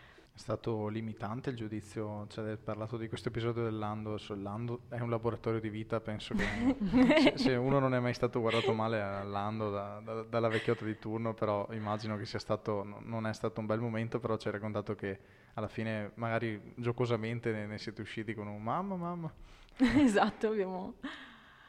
È 0.43 0.45
stato 0.45 0.89
limitante 0.89 1.51
il 1.51 1.57
giudizio, 1.57 2.27
cioè 2.27 2.51
hai 2.51 2.57
parlato 2.57 2.97
di 2.97 3.07
questo 3.07 3.29
episodio 3.29 3.63
dell'Ando, 3.63 4.19
l'Ando 4.31 4.81
è 4.89 4.99
un 4.99 5.09
laboratorio 5.09 5.61
di 5.61 5.69
vita, 5.69 6.01
penso 6.01 6.35
che 6.35 6.43
se, 7.37 7.39
se, 7.39 7.55
uno 7.55 7.79
non 7.79 7.95
è 7.95 8.01
mai 8.01 8.13
stato 8.13 8.41
guardato 8.41 8.73
male 8.73 9.01
all'Ando 9.01 9.71
da, 9.71 10.01
da, 10.01 10.23
dalla 10.25 10.49
vecchiotta 10.49 10.85
di 10.85 10.99
turno, 10.99 11.33
però 11.33 11.69
immagino 11.71 12.17
che 12.17 12.27
sia 12.27 12.41
stato, 12.41 12.83
non 12.83 13.29
è 13.29 13.33
stato 13.33 13.61
un 13.61 13.67
bel 13.67 13.79
momento, 13.79 14.19
però 14.19 14.37
ci 14.37 14.49
hai 14.49 14.55
raccontato 14.55 14.97
che 14.97 15.21
alla 15.55 15.69
fine 15.69 16.11
magari 16.17 16.75
giocosamente 16.75 17.53
ne, 17.53 17.67
ne 17.67 17.79
siete 17.79 18.03
usciti 18.03 18.35
con 18.35 18.49
un 18.49 18.61
mamma, 18.61 18.97
mamma. 18.97 19.33
esatto, 19.79 20.49
abbiamo... 20.49 20.95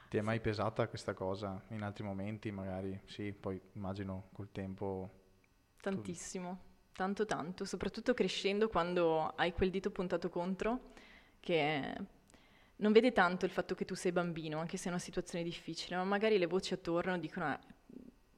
Ti 0.10 0.18
è 0.18 0.22
mai 0.22 0.40
pesata 0.40 0.88
questa 0.88 1.14
cosa 1.14 1.62
in 1.68 1.84
altri 1.84 2.04
momenti? 2.04 2.50
Magari 2.50 3.00
sì, 3.06 3.34
poi 3.34 3.62
immagino 3.74 4.30
col 4.34 4.50
tempo... 4.52 5.22
Tantissimo. 5.80 6.50
Tu 6.50 6.73
tanto 6.96 7.26
tanto, 7.26 7.66
soprattutto 7.66 8.14
crescendo 8.14 8.70
quando 8.70 9.34
hai 9.36 9.54
quel 9.54 9.70
dito 9.70 9.92
puntato 9.92 10.30
contro 10.30 10.92
che 11.40 11.96
non 12.78 12.92
vede 12.92 13.12
tanto 13.12 13.46
il 13.46 13.52
fatto 13.52 13.76
che 13.76 13.86
tu 13.86 13.96
sei 13.96 14.12
bambino, 14.12 14.60
anche 14.60 14.78
se 14.78 14.86
è 14.86 14.90
una 14.90 15.00
situazione 15.00 15.44
difficile, 15.44 15.96
ma 15.96 16.04
magari 16.04 16.38
le 16.38 16.48
voci 16.48 16.74
attorno 16.74 17.18
dicono 17.18 17.46
ah, 17.46 17.60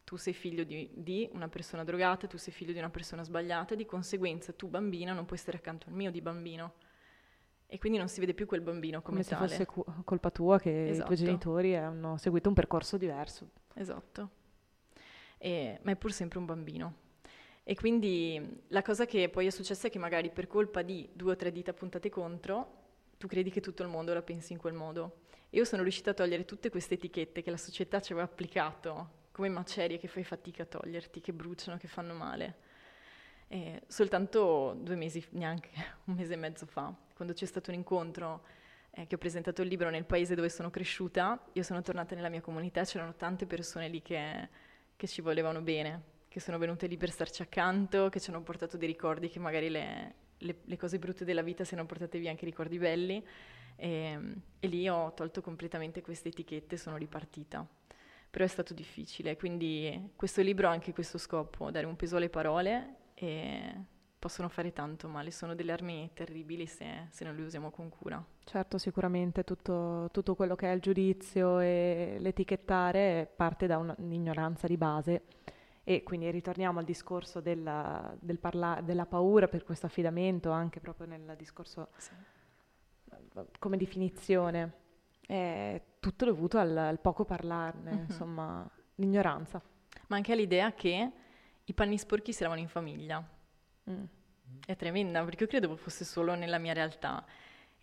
tu 0.03 0.17
sei 0.17 0.33
figlio 0.33 0.63
di, 0.63 0.89
di, 0.93 1.29
una 1.33 1.47
persona 1.47 1.83
drogata, 1.83 2.27
tu 2.27 2.37
sei 2.37 2.53
figlio 2.53 2.71
di 2.71 2.77
una 2.77 2.89
persona 2.89 3.23
sbagliata, 3.23 3.75
di 3.75 3.85
conseguenza 3.85 4.53
tu 4.53 4.67
bambina 4.67 5.13
non 5.13 5.25
puoi 5.25 5.39
stare 5.39 5.57
accanto 5.57 5.87
al 5.87 5.93
mio 5.93 6.11
di 6.11 6.21
bambino. 6.21 6.73
E 7.67 7.79
quindi 7.79 7.97
non 7.97 8.07
si 8.07 8.19
vede 8.19 8.35
più 8.35 8.45
quel 8.45 8.61
bambino 8.61 9.01
come, 9.01 9.23
come 9.23 9.27
tale. 9.27 9.47
se 9.47 9.65
fosse 9.65 9.65
cu- 9.65 10.03
colpa 10.03 10.29
tua 10.29 10.59
che 10.59 10.89
esatto. 10.89 10.91
i 10.91 10.95
tuoi 11.03 11.13
esatto. 11.13 11.15
genitori 11.15 11.75
hanno 11.75 12.17
seguito 12.17 12.47
un 12.47 12.53
percorso 12.53 12.97
diverso. 12.97 13.49
Esatto. 13.73 14.29
E, 15.39 15.79
ma 15.81 15.91
è 15.91 15.95
pur 15.95 16.11
sempre 16.11 16.37
un 16.37 16.45
bambino. 16.45 17.04
E 17.67 17.73
quindi 17.73 18.61
la 18.67 18.83
cosa 18.83 19.07
che 19.07 19.27
poi 19.27 19.47
è 19.47 19.49
successa 19.49 19.87
è 19.87 19.89
che 19.89 19.97
magari 19.97 20.29
per 20.29 20.45
colpa 20.45 20.83
di 20.83 21.09
due 21.11 21.31
o 21.31 21.35
tre 21.35 21.51
dita 21.51 21.73
puntate 21.73 22.09
contro, 22.09 22.83
tu 23.17 23.25
credi 23.25 23.49
che 23.49 23.59
tutto 23.59 23.81
il 23.81 23.89
mondo 23.89 24.13
la 24.13 24.21
pensi 24.21 24.53
in 24.53 24.59
quel 24.59 24.75
modo. 24.75 25.21
E 25.49 25.57
io 25.57 25.65
sono 25.65 25.81
riuscita 25.81 26.11
a 26.11 26.13
togliere 26.13 26.45
tutte 26.45 26.69
queste 26.69 26.93
etichette 26.93 27.41
che 27.41 27.49
la 27.49 27.57
società 27.57 27.99
ci 28.01 28.11
aveva 28.11 28.27
applicato, 28.27 29.23
come 29.31 29.49
macerie 29.49 29.97
che 29.97 30.07
fai 30.07 30.23
fatica 30.23 30.61
a 30.61 30.67
toglierti, 30.67 31.21
che 31.21 31.33
bruciano, 31.33 31.79
che 31.79 31.87
fanno 31.87 32.13
male. 32.13 32.55
E 33.47 33.81
soltanto 33.87 34.77
due 34.79 34.95
mesi, 34.95 35.25
neanche 35.31 35.71
un 36.05 36.13
mese 36.13 36.33
e 36.33 36.37
mezzo 36.37 36.67
fa, 36.67 36.93
quando 37.15 37.33
c'è 37.33 37.47
stato 37.47 37.71
un 37.71 37.77
incontro 37.77 38.43
eh, 38.91 39.07
che 39.07 39.15
ho 39.15 39.17
presentato 39.17 39.63
il 39.63 39.69
libro 39.69 39.89
nel 39.89 40.05
paese 40.05 40.35
dove 40.35 40.49
sono 40.49 40.69
cresciuta, 40.69 41.43
io 41.53 41.63
sono 41.63 41.81
tornata 41.81 42.13
nella 42.13 42.29
mia 42.29 42.41
comunità 42.41 42.83
c'erano 42.83 43.15
tante 43.15 43.47
persone 43.47 43.87
lì 43.87 44.03
che, 44.03 44.49
che 44.95 45.07
ci 45.07 45.21
volevano 45.21 45.61
bene 45.61 46.13
che 46.35 46.41
sono 46.41 46.57
venute 46.57 46.87
lì 46.87 46.97
per 46.97 47.11
starci 47.11 47.43
accanto, 47.43 48.09
che 48.09 48.19
ci 48.19 48.29
hanno 48.29 48.41
portato 48.41 48.75
dei 48.75 48.89
ricordi 48.89 49.29
che 49.29 49.39
magari 49.39 49.69
le, 49.69 50.15
le, 50.39 50.57
le 50.65 50.75
cose 50.75 50.99
brutte 50.99 51.23
della 51.23 51.41
vita 51.41 51.63
si 51.63 51.75
hanno 51.75 51.85
portate 51.85 52.19
via 52.19 52.29
anche 52.29 52.43
ricordi 52.43 52.77
belli. 52.77 53.25
E, 53.77 54.19
e 54.59 54.67
lì 54.67 54.89
ho 54.89 55.13
tolto 55.13 55.39
completamente 55.39 56.01
queste 56.01 56.27
etichette 56.27 56.75
e 56.75 56.77
sono 56.77 56.97
ripartita. 56.97 57.65
Però 58.29 58.43
è 58.43 58.49
stato 58.49 58.73
difficile, 58.73 59.37
quindi 59.37 60.11
questo 60.17 60.41
libro 60.41 60.67
ha 60.67 60.71
anche 60.71 60.91
questo 60.91 61.17
scopo, 61.17 61.71
dare 61.71 61.85
un 61.85 61.95
peso 61.95 62.17
alle 62.17 62.27
parole 62.27 62.95
e 63.13 63.73
possono 64.19 64.49
fare 64.49 64.73
tanto 64.73 65.07
male, 65.07 65.31
sono 65.31 65.55
delle 65.55 65.71
armi 65.71 66.09
terribili 66.13 66.65
se, 66.65 67.07
se 67.11 67.23
non 67.23 67.33
le 67.33 67.43
usiamo 67.43 67.71
con 67.71 67.87
cura. 67.87 68.21
Certo, 68.43 68.77
sicuramente 68.77 69.45
tutto, 69.45 70.09
tutto, 70.11 70.35
quello 70.35 70.55
che 70.55 70.69
è 70.69 70.73
il 70.73 70.81
giudizio 70.81 71.61
e 71.61 72.17
l'etichettare 72.19 73.31
parte 73.33 73.67
da 73.67 73.77
un'ignoranza 73.77 74.67
di 74.67 74.75
base 74.75 75.21
e 75.87 76.01
quindi 76.01 76.31
ritorniamo 76.31 76.79
al 76.79 76.85
discorso 76.85 77.41
della, 77.41 78.11
del 78.19 78.39
parla- 78.39 78.81
della 78.81 79.05
paura 79.05 79.47
per 79.47 79.63
questo 79.63 79.85
affidamento, 79.85 80.49
anche 80.49 80.79
proprio 80.79 81.05
nel 81.05 81.35
discorso 81.37 81.89
sì. 81.97 82.09
come 83.59 83.77
definizione. 83.77 84.73
È 85.21 85.79
tutto 85.99 86.25
dovuto 86.25 86.57
al, 86.57 86.75
al 86.75 86.99
poco 86.99 87.23
parlarne, 87.23 87.91
uh-huh. 87.91 87.99
insomma, 87.99 88.67
l'ignoranza. 88.95 89.61
Ma 90.07 90.15
anche 90.15 90.31
all'idea 90.31 90.73
che 90.73 91.11
i 91.63 91.73
panni 91.73 91.99
sporchi 91.99 92.33
si 92.33 92.41
lavano 92.41 92.61
in 92.61 92.67
famiglia. 92.67 93.23
Mm. 93.87 94.03
È 94.65 94.75
tremenda, 94.75 95.23
perché 95.23 95.43
io 95.43 95.49
credevo 95.49 95.75
fosse 95.75 96.03
solo 96.03 96.33
nella 96.33 96.57
mia 96.57 96.73
realtà. 96.73 97.23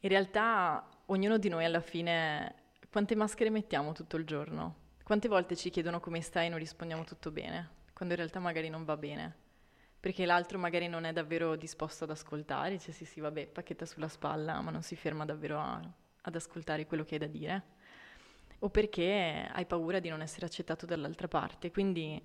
In 0.00 0.08
realtà 0.08 0.88
ognuno 1.06 1.38
di 1.38 1.48
noi 1.48 1.64
alla 1.64 1.80
fine, 1.80 2.54
quante 2.90 3.14
maschere 3.14 3.50
mettiamo 3.50 3.92
tutto 3.92 4.16
il 4.16 4.24
giorno? 4.24 4.76
Quante 5.04 5.28
volte 5.28 5.54
ci 5.54 5.70
chiedono 5.70 6.00
come 6.00 6.20
stai 6.20 6.46
e 6.46 6.48
non 6.48 6.58
rispondiamo 6.58 7.04
tutto 7.04 7.30
bene? 7.30 7.80
Quando 8.02 8.18
in 8.18 8.26
realtà 8.26 8.40
magari 8.40 8.68
non 8.68 8.82
va 8.84 8.96
bene, 8.96 9.32
perché 10.00 10.26
l'altro 10.26 10.58
magari 10.58 10.88
non 10.88 11.04
è 11.04 11.12
davvero 11.12 11.54
disposto 11.54 12.02
ad 12.02 12.10
ascoltare, 12.10 12.70
dice 12.70 12.90
sì 12.90 13.04
sì 13.04 13.20
vabbè, 13.20 13.46
pacchetta 13.46 13.86
sulla 13.86 14.08
spalla, 14.08 14.60
ma 14.60 14.72
non 14.72 14.82
si 14.82 14.96
ferma 14.96 15.24
davvero 15.24 15.60
a, 15.60 15.80
ad 16.22 16.34
ascoltare 16.34 16.84
quello 16.84 17.04
che 17.04 17.14
hai 17.14 17.20
da 17.20 17.28
dire, 17.28 17.62
o 18.58 18.70
perché 18.70 19.48
hai 19.48 19.66
paura 19.66 20.00
di 20.00 20.08
non 20.08 20.20
essere 20.20 20.46
accettato 20.46 20.84
dall'altra 20.84 21.28
parte, 21.28 21.70
quindi 21.70 22.20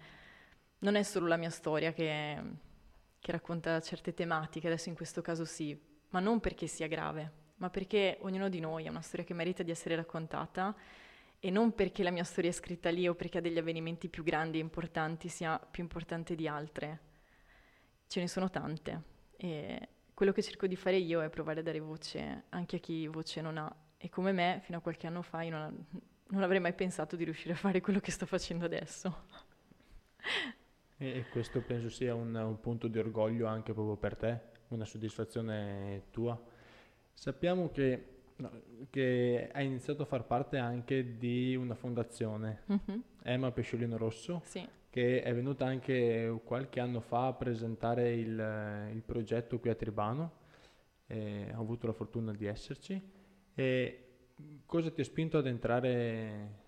non 0.80 0.96
è 0.96 1.04
solo 1.04 1.28
la 1.28 1.38
mia 1.38 1.52
storia 1.52 1.94
che, 1.94 2.42
che 3.20 3.32
racconta 3.32 3.80
certe 3.80 4.16
tematiche, 4.16 4.66
adesso 4.66 4.90
in 4.90 4.96
questo 4.96 5.22
caso 5.22 5.46
sì, 5.46 5.80
ma 6.10 6.20
non 6.20 6.40
perché 6.40 6.66
sia 6.66 6.88
grave, 6.88 7.32
ma 7.58 7.70
perché 7.70 8.18
ognuno 8.22 8.50
di 8.50 8.60
noi 8.60 8.88
ha 8.88 8.90
una 8.90 9.02
storia 9.02 9.24
che 9.24 9.36
merita 9.36 9.62
di 9.62 9.70
essere 9.70 9.96
raccontata 9.96 10.76
e 11.40 11.50
non 11.50 11.74
perché 11.74 12.04
la 12.04 12.12
mia 12.12 12.24
storia 12.24 12.50
è 12.50 12.54
scritta 12.54 12.90
lì 12.90 13.08
o 13.08 13.16
perché 13.16 13.38
ha 13.38 13.42
degli 13.42 13.58
avvenimenti 13.58 14.10
più 14.10 14.24
grandi 14.24 14.58
e 14.58 14.62
importanti 14.62 15.28
sia 15.28 15.60
più 15.60 15.84
importante 15.84 16.36
di 16.36 16.48
altre. 16.48 17.00
Ce 18.08 18.20
ne 18.20 18.28
sono 18.28 18.50
tante 18.50 19.16
e 19.36 19.90
quello 20.14 20.32
che 20.32 20.42
cerco 20.42 20.66
di 20.66 20.76
fare 20.76 20.98
io 20.98 21.22
è 21.22 21.30
provare 21.30 21.60
a 21.60 21.64
dare 21.64 21.80
voce 21.80 22.46
anche 22.50 22.78
a 22.78 22.80
chi 22.80 23.06
voce 23.08 23.42
non 23.42 23.58
ha 23.58 23.76
e 23.98 24.10
come 24.10 24.32
me 24.32 24.62
fino 24.64 24.80
a 24.80 24.82
qualche 24.82 25.06
anno 25.06 25.22
fa 25.22 25.44
io 25.44 25.52
non, 25.52 25.86
non 26.30 26.44
avrei 26.44 26.60
mai 26.60 26.74
pensato 26.74 27.16
di 27.16 27.24
riuscire 27.24 27.54
a 27.54 27.58
fare 27.58 27.82
quello 27.82 28.00
che 28.00 28.12
sto 28.12 28.26
facendo 28.26 28.66
adesso. 28.66 29.26
E 30.98 31.26
questo 31.30 31.62
penso 31.62 31.90
sia 31.90 32.16
un, 32.16 32.34
un 32.34 32.60
punto 32.60 32.88
di 32.88 32.98
orgoglio 32.98 33.46
anche 33.46 33.72
proprio 33.72 33.96
per 33.96 34.16
te, 34.16 34.42
una 34.70 34.84
soddisfazione 34.84 36.06
tua. 36.10 36.40
Sappiamo 37.14 37.70
che, 37.70 38.17
no, 38.38 38.52
che 38.90 39.50
hai 39.54 39.66
iniziato 39.66 40.04
a 40.04 40.06
far 40.06 40.26
parte 40.26 40.58
anche 40.58 41.18
di 41.18 41.56
una 41.56 41.76
fondazione, 41.76 42.64
Mhm, 42.68 43.04
Emma 43.24 43.52
Pesciolino 43.52 43.98
Rosso, 43.98 44.42
Sì. 44.46 44.68
che 44.90 45.22
è 45.22 45.34
venuta 45.34 45.66
anche 45.66 46.40
qualche 46.44 46.80
anno 46.80 47.00
fa 47.02 47.28
a 47.28 47.34
presentare 47.34 48.14
il, 48.14 48.90
il 48.94 49.02
progetto 49.06 49.60
qui 49.60 49.70
a 49.70 49.76
Tribano. 49.76 50.46
e 51.10 51.54
ho 51.56 51.62
avuto 51.62 51.88
la 51.88 51.94
fortuna 51.94 52.34
di 52.34 52.46
esserci. 52.46 53.02
E 53.56 54.08
cosa 54.66 54.92
ti 54.92 55.00
ha 55.00 55.04
spinto 55.06 55.38
ad 55.38 55.48
entrare 55.48 56.66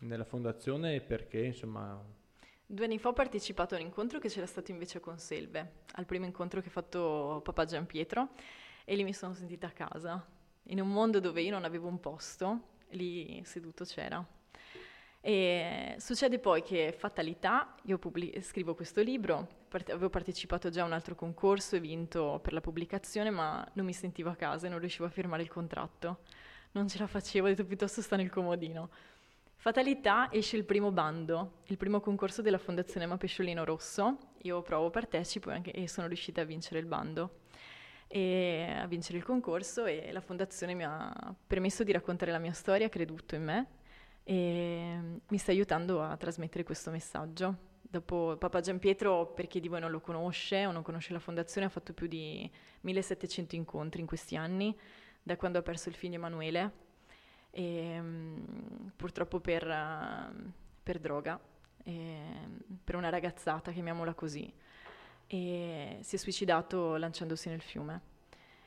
nella 0.00 0.24
fondazione 0.24 0.96
e 0.96 1.00
perché, 1.00 1.44
insomma, 1.44 2.02
Due 2.66 2.84
anni 2.86 2.98
fa 2.98 3.10
ho 3.10 3.12
partecipato 3.12 3.74
a 3.74 3.78
un 3.78 3.84
incontro 3.84 4.18
che 4.18 4.28
c'era 4.28 4.46
stato 4.46 4.70
invece 4.72 4.98
con 4.98 5.16
Selve, 5.18 5.82
al 5.92 6.06
primo 6.06 6.24
incontro 6.24 6.60
che 6.60 6.68
ha 6.68 6.72
fatto 6.72 7.40
papà 7.44 7.64
Giampietro, 7.66 8.30
e 8.84 8.96
lì 8.96 9.04
mi 9.04 9.12
sono 9.12 9.34
sentita 9.34 9.66
a 9.68 9.70
casa, 9.70 10.26
in 10.64 10.80
un 10.80 10.88
mondo 10.88 11.20
dove 11.20 11.42
io 11.42 11.50
non 11.50 11.64
avevo 11.64 11.88
un 11.88 12.00
posto, 12.00 12.60
lì 12.90 13.42
seduto 13.44 13.84
c'era. 13.84 14.24
E 15.24 15.94
succede 15.98 16.38
poi 16.40 16.62
che, 16.62 16.92
fatalità, 16.96 17.76
io 17.84 17.98
pubblic- 17.98 18.40
scrivo 18.40 18.74
questo 18.74 19.00
libro, 19.02 19.46
part- 19.68 19.90
avevo 19.90 20.10
partecipato 20.10 20.68
già 20.68 20.82
a 20.82 20.86
un 20.86 20.92
altro 20.92 21.14
concorso 21.14 21.76
e 21.76 21.80
vinto 21.80 22.40
per 22.42 22.52
la 22.52 22.60
pubblicazione, 22.60 23.30
ma 23.30 23.66
non 23.74 23.86
mi 23.86 23.92
sentivo 23.92 24.30
a 24.30 24.34
casa 24.34 24.66
e 24.66 24.70
non 24.70 24.80
riuscivo 24.80 25.04
a 25.04 25.10
firmare 25.10 25.42
il 25.42 25.48
contratto. 25.48 26.20
Non 26.72 26.88
ce 26.88 26.98
la 26.98 27.06
facevo, 27.06 27.46
ho 27.46 27.50
detto 27.50 27.64
piuttosto 27.64 28.00
sta 28.00 28.16
nel 28.16 28.30
comodino. 28.30 28.90
Fatalità 29.54 30.28
esce 30.32 30.56
il 30.56 30.64
primo 30.64 30.90
bando, 30.90 31.60
il 31.66 31.76
primo 31.76 32.00
concorso 32.00 32.42
della 32.42 32.58
Fondazione 32.58 33.06
Ma 33.06 33.16
Pesciolino 33.16 33.64
Rosso. 33.64 34.18
Io 34.38 34.60
provo, 34.62 34.90
partecipo 34.90 35.50
anche- 35.50 35.70
e 35.70 35.86
sono 35.86 36.08
riuscita 36.08 36.40
a 36.40 36.44
vincere 36.44 36.80
il 36.80 36.86
bando, 36.86 37.41
e 38.14 38.66
a 38.78 38.86
vincere 38.86 39.16
il 39.16 39.24
concorso 39.24 39.86
e 39.86 40.12
la 40.12 40.20
Fondazione 40.20 40.74
mi 40.74 40.84
ha 40.84 41.34
permesso 41.46 41.82
di 41.82 41.92
raccontare 41.92 42.30
la 42.30 42.38
mia 42.38 42.52
storia, 42.52 42.84
ha 42.84 42.90
creduto 42.90 43.34
in 43.36 43.42
me 43.42 43.66
e 44.22 44.98
mi 45.26 45.38
sta 45.38 45.50
aiutando 45.50 46.02
a 46.02 46.14
trasmettere 46.18 46.62
questo 46.62 46.90
messaggio. 46.90 47.70
Dopo 47.80 48.36
Papa 48.38 48.60
Giampietro, 48.60 49.32
per 49.32 49.46
chi 49.46 49.60
di 49.60 49.68
voi 49.68 49.80
non 49.80 49.90
lo 49.90 50.00
conosce 50.00 50.66
o 50.66 50.72
non 50.72 50.82
conosce 50.82 51.14
la 51.14 51.20
Fondazione, 51.20 51.68
ha 51.68 51.70
fatto 51.70 51.94
più 51.94 52.06
di 52.06 52.50
1700 52.82 53.54
incontri 53.56 54.02
in 54.02 54.06
questi 54.06 54.36
anni, 54.36 54.78
da 55.22 55.38
quando 55.38 55.56
ha 55.56 55.62
perso 55.62 55.88
il 55.88 55.94
figlio 55.94 56.16
Emanuele 56.16 56.72
e, 57.48 57.98
mm, 57.98 58.88
purtroppo 58.94 59.40
per, 59.40 59.64
per 60.82 60.98
droga, 60.98 61.40
e, 61.82 62.20
per 62.84 62.94
una 62.94 63.08
ragazzata, 63.08 63.72
chiamiamola 63.72 64.12
così, 64.12 64.52
e 65.32 65.96
si 66.02 66.16
è 66.16 66.18
suicidato 66.18 66.96
lanciandosi 66.96 67.48
nel 67.48 67.62
fiume. 67.62 68.10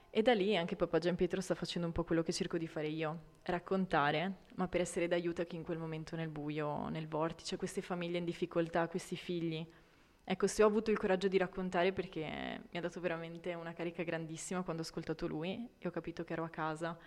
E 0.10 0.24
da 0.24 0.34
lì 0.34 0.58
anche 0.58 0.76
Papa 0.76 0.98
Giampietro 0.98 1.40
sta 1.40 1.54
facendo 1.54 1.86
un 1.86 1.94
po' 1.94 2.04
quello 2.04 2.24
che 2.24 2.34
cerco 2.34 2.58
di 2.58 2.66
fare 2.66 2.88
io, 2.88 3.20
raccontare, 3.44 4.46
ma 4.56 4.68
per 4.68 4.82
essere 4.82 5.08
d'aiuto 5.08 5.44
a 5.44 5.46
chi 5.46 5.58
in 5.58 5.64
quel 5.64 5.78
momento 5.78 6.16
nel 6.16 6.30
buio, 6.30 6.88
nel 6.88 7.08
vortice, 7.08 7.58
queste 7.58 7.84
famiglie 7.84 8.18
in 8.18 8.26
difficoltà, 8.26 8.88
questi 8.88 9.16
figli. 9.16 9.64
Ecco, 10.24 10.48
se 10.48 10.64
ho 10.64 10.68
avuto 10.68 10.90
il 10.90 10.98
coraggio 10.98 11.28
di 11.28 11.38
raccontare 11.38 11.94
perché 11.94 12.62
mi 12.72 12.80
ha 12.80 12.82
dato 12.82 13.00
veramente 13.00 13.54
una 13.54 13.74
carica 13.74 14.02
grandissima 14.02 14.64
quando 14.64 14.82
ho 14.82 14.86
ascoltato 14.86 15.28
lui 15.28 15.70
e 15.78 15.88
ho 15.88 15.92
capito 15.92 16.24
che 16.24 16.34
ero 16.34 16.46
a 16.46 16.50
casa. 16.50 16.98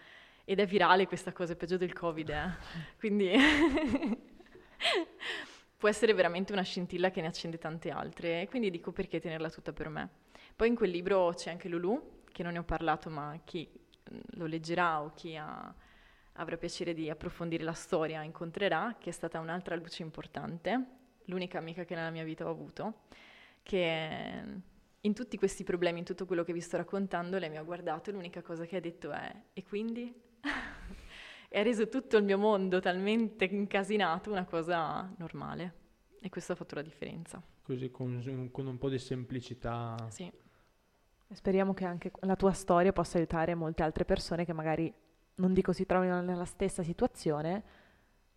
Ed 0.44 0.60
è 0.60 0.66
virale 0.66 1.08
questa 1.08 1.32
cosa, 1.32 1.54
è 1.54 1.56
peggio 1.56 1.78
del 1.78 1.92
Covid, 1.92 2.28
eh. 2.28 2.50
Quindi 2.96 3.32
può 5.78 5.88
essere 5.88 6.12
veramente 6.12 6.52
una 6.52 6.62
scintilla 6.62 7.10
che 7.10 7.20
ne 7.20 7.28
accende 7.28 7.56
tante 7.56 7.90
altre. 7.90 8.42
E 8.42 8.48
quindi 8.48 8.70
dico 8.70 8.92
perché 8.92 9.20
tenerla 9.20 9.48
tutta 9.48 9.72
per 9.72 9.88
me. 9.88 10.08
Poi 10.54 10.68
in 10.68 10.74
quel 10.74 10.90
libro 10.90 11.32
c'è 11.34 11.50
anche 11.50 11.68
Lulu, 11.68 12.22
che 12.32 12.42
non 12.42 12.52
ne 12.52 12.58
ho 12.58 12.64
parlato, 12.64 13.08
ma 13.08 13.38
chi 13.44 13.66
mm, 14.12 14.18
lo 14.32 14.46
leggerà 14.46 15.00
o 15.00 15.12
chi 15.14 15.36
ha- 15.36 15.72
avrà 16.32 16.56
piacere 16.56 16.94
di 16.94 17.08
approfondire 17.08 17.62
la 17.62 17.72
storia 17.72 18.22
incontrerà, 18.22 18.96
che 18.98 19.10
è 19.10 19.12
stata 19.12 19.38
un'altra 19.38 19.76
luce 19.76 20.02
importante, 20.02 20.84
l'unica 21.26 21.58
amica 21.58 21.84
che 21.84 21.94
nella 21.94 22.10
mia 22.10 22.24
vita 22.24 22.46
ho 22.46 22.50
avuto, 22.50 23.02
che 23.62 24.42
mm, 24.42 24.56
in 25.02 25.14
tutti 25.14 25.38
questi 25.38 25.62
problemi, 25.62 26.00
in 26.00 26.04
tutto 26.04 26.26
quello 26.26 26.42
che 26.42 26.52
vi 26.52 26.60
sto 26.60 26.76
raccontando, 26.76 27.38
lei 27.38 27.50
mi 27.50 27.56
ha 27.56 27.62
guardato 27.62 28.10
e 28.10 28.12
l'unica 28.12 28.42
cosa 28.42 28.64
che 28.64 28.76
ha 28.76 28.80
detto 28.80 29.12
è 29.12 29.32
e 29.52 29.62
quindi? 29.62 30.12
e 31.48 31.58
ha 31.60 31.62
reso 31.62 31.88
tutto 31.88 32.16
il 32.16 32.24
mio 32.24 32.38
mondo 32.38 32.80
talmente 32.80 33.44
incasinato 33.46 34.30
una 34.30 34.44
cosa 34.44 35.10
normale. 35.16 35.74
E 36.20 36.28
questo 36.30 36.52
ha 36.52 36.56
fatto 36.56 36.74
la 36.74 36.82
differenza. 36.82 37.40
così 37.62 37.90
con, 37.90 38.48
con 38.50 38.66
un 38.66 38.78
po' 38.78 38.88
di 38.88 38.98
semplicità. 38.98 39.94
Sì. 40.10 40.30
Speriamo 41.30 41.74
che 41.74 41.84
anche 41.84 42.10
la 42.20 42.36
tua 42.36 42.52
storia 42.52 42.92
possa 42.92 43.18
aiutare 43.18 43.54
molte 43.54 43.82
altre 43.82 44.04
persone 44.04 44.44
che 44.44 44.52
magari, 44.54 44.92
non 45.36 45.52
dico 45.52 45.72
si 45.72 45.84
trovino 45.86 46.20
nella 46.22 46.46
stessa 46.46 46.82
situazione, 46.82 47.62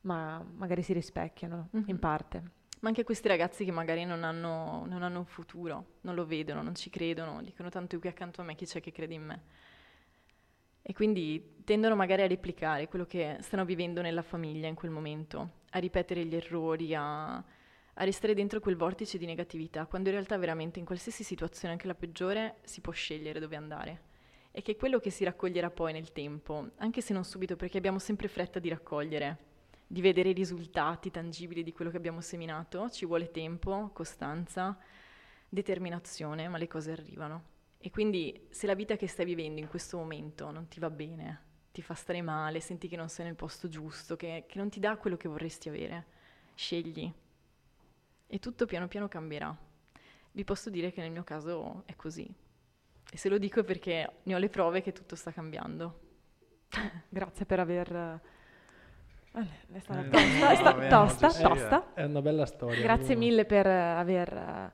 ma 0.01 0.43
magari 0.55 0.81
si 0.83 0.93
rispecchiano 0.93 1.69
Mhm. 1.71 1.83
in 1.87 1.99
parte. 1.99 2.43
Ma 2.81 2.89
anche 2.89 3.03
questi 3.03 3.27
ragazzi 3.27 3.63
che 3.63 3.71
magari 3.71 4.03
non 4.05 4.23
hanno, 4.23 4.85
non 4.87 5.03
hanno 5.03 5.19
un 5.19 5.25
futuro, 5.25 5.97
non 6.01 6.15
lo 6.15 6.25
vedono, 6.25 6.61
non 6.63 6.75
ci 6.75 6.89
credono, 6.89 7.41
dicono 7.43 7.69
tanto 7.69 7.97
qui 7.99 8.09
accanto 8.09 8.41
a 8.41 8.43
me 8.43 8.55
chi 8.55 8.65
c'è 8.65 8.81
che 8.81 8.91
crede 8.91 9.13
in 9.13 9.23
me. 9.23 9.41
E 10.81 10.93
quindi 10.93 11.61
tendono 11.63 11.95
magari 11.95 12.23
a 12.23 12.27
replicare 12.27 12.87
quello 12.87 13.05
che 13.05 13.37
stanno 13.41 13.65
vivendo 13.65 14.01
nella 14.01 14.23
famiglia 14.23 14.67
in 14.67 14.75
quel 14.75 14.91
momento, 14.91 15.59
a 15.71 15.79
ripetere 15.79 16.25
gli 16.25 16.35
errori, 16.35 16.95
a, 16.95 17.35
a 17.35 18.03
restare 18.03 18.33
dentro 18.33 18.59
quel 18.59 18.75
vortice 18.75 19.17
di 19.17 19.25
negatività, 19.25 19.85
quando 19.85 20.09
in 20.09 20.15
realtà 20.15 20.37
veramente 20.37 20.79
in 20.79 20.85
qualsiasi 20.85 21.23
situazione, 21.23 21.73
anche 21.73 21.87
la 21.87 21.95
peggiore, 21.95 22.57
si 22.63 22.81
può 22.81 22.91
scegliere 22.91 23.39
dove 23.39 23.55
andare. 23.55 24.01
E 24.51 24.61
che 24.61 24.75
quello 24.75 24.99
che 24.99 25.11
si 25.11 25.23
raccoglierà 25.23 25.69
poi 25.69 25.93
nel 25.93 26.11
tempo, 26.11 26.71
anche 26.77 27.01
se 27.01 27.13
non 27.13 27.23
subito, 27.23 27.55
perché 27.55 27.77
abbiamo 27.77 27.99
sempre 27.99 28.27
fretta 28.27 28.59
di 28.59 28.69
raccogliere, 28.69 29.37
di 29.87 30.01
vedere 30.01 30.29
i 30.29 30.33
risultati 30.33 31.11
tangibili 31.11 31.63
di 31.63 31.73
quello 31.73 31.91
che 31.91 31.97
abbiamo 31.97 32.21
seminato, 32.21 32.89
ci 32.89 33.05
vuole 33.05 33.29
tempo, 33.31 33.91
costanza, 33.93 34.77
determinazione, 35.47 36.47
ma 36.47 36.57
le 36.57 36.67
cose 36.67 36.91
arrivano. 36.91 37.50
E 37.83 37.89
quindi 37.89 38.47
se 38.51 38.67
la 38.67 38.75
vita 38.75 38.95
che 38.95 39.07
stai 39.07 39.25
vivendo 39.25 39.59
in 39.59 39.67
questo 39.67 39.97
momento 39.97 40.51
non 40.51 40.67
ti 40.67 40.79
va 40.79 40.89
bene, 40.91 41.41
ti 41.71 41.81
fa 41.81 41.95
stare 41.95 42.21
male, 42.21 42.59
senti 42.59 42.87
che 42.87 42.95
non 42.95 43.09
sei 43.09 43.25
nel 43.25 43.35
posto 43.35 43.67
giusto, 43.67 44.15
che, 44.15 44.45
che 44.47 44.57
non 44.59 44.69
ti 44.69 44.79
dà 44.79 44.97
quello 44.97 45.17
che 45.17 45.27
vorresti 45.27 45.67
avere, 45.69 46.05
scegli. 46.53 47.11
E 48.27 48.39
tutto 48.39 48.65
piano 48.65 48.87
piano 48.87 49.07
cambierà. 49.07 49.55
Vi 50.33 50.43
posso 50.43 50.69
dire 50.69 50.91
che 50.91 51.01
nel 51.01 51.11
mio 51.11 51.23
caso 51.23 51.83
è 51.85 51.95
così. 51.95 52.31
E 53.13 53.17
se 53.17 53.27
lo 53.29 53.37
dico 53.37 53.59
è 53.61 53.63
perché 53.63 54.19
ne 54.23 54.35
ho 54.35 54.37
le 54.37 54.49
prove 54.49 54.81
che 54.81 54.91
tutto 54.93 55.15
sta 55.15 55.31
cambiando. 55.31 55.99
Grazie 57.09 57.45
per 57.45 57.59
aver... 57.59 58.21
eh, 59.33 59.47
è 59.73 59.79
stata 59.79 60.01
Eh, 60.01 60.09
tosta, 60.09 60.27
è 60.27 60.49
no, 60.49 60.55
sta- 60.55 60.71
vabbè, 60.71 60.87
tosta, 60.89 61.29
sì, 61.29 61.41
tosta. 61.43 61.93
È 61.93 62.03
una 62.03 62.21
bella 62.21 62.45
storia. 62.45 62.81
Grazie 62.81 63.15
mille 63.15 63.45
per 63.45 63.65
eh, 63.65 63.71
aver, 63.71 64.33
eh, 64.33 64.71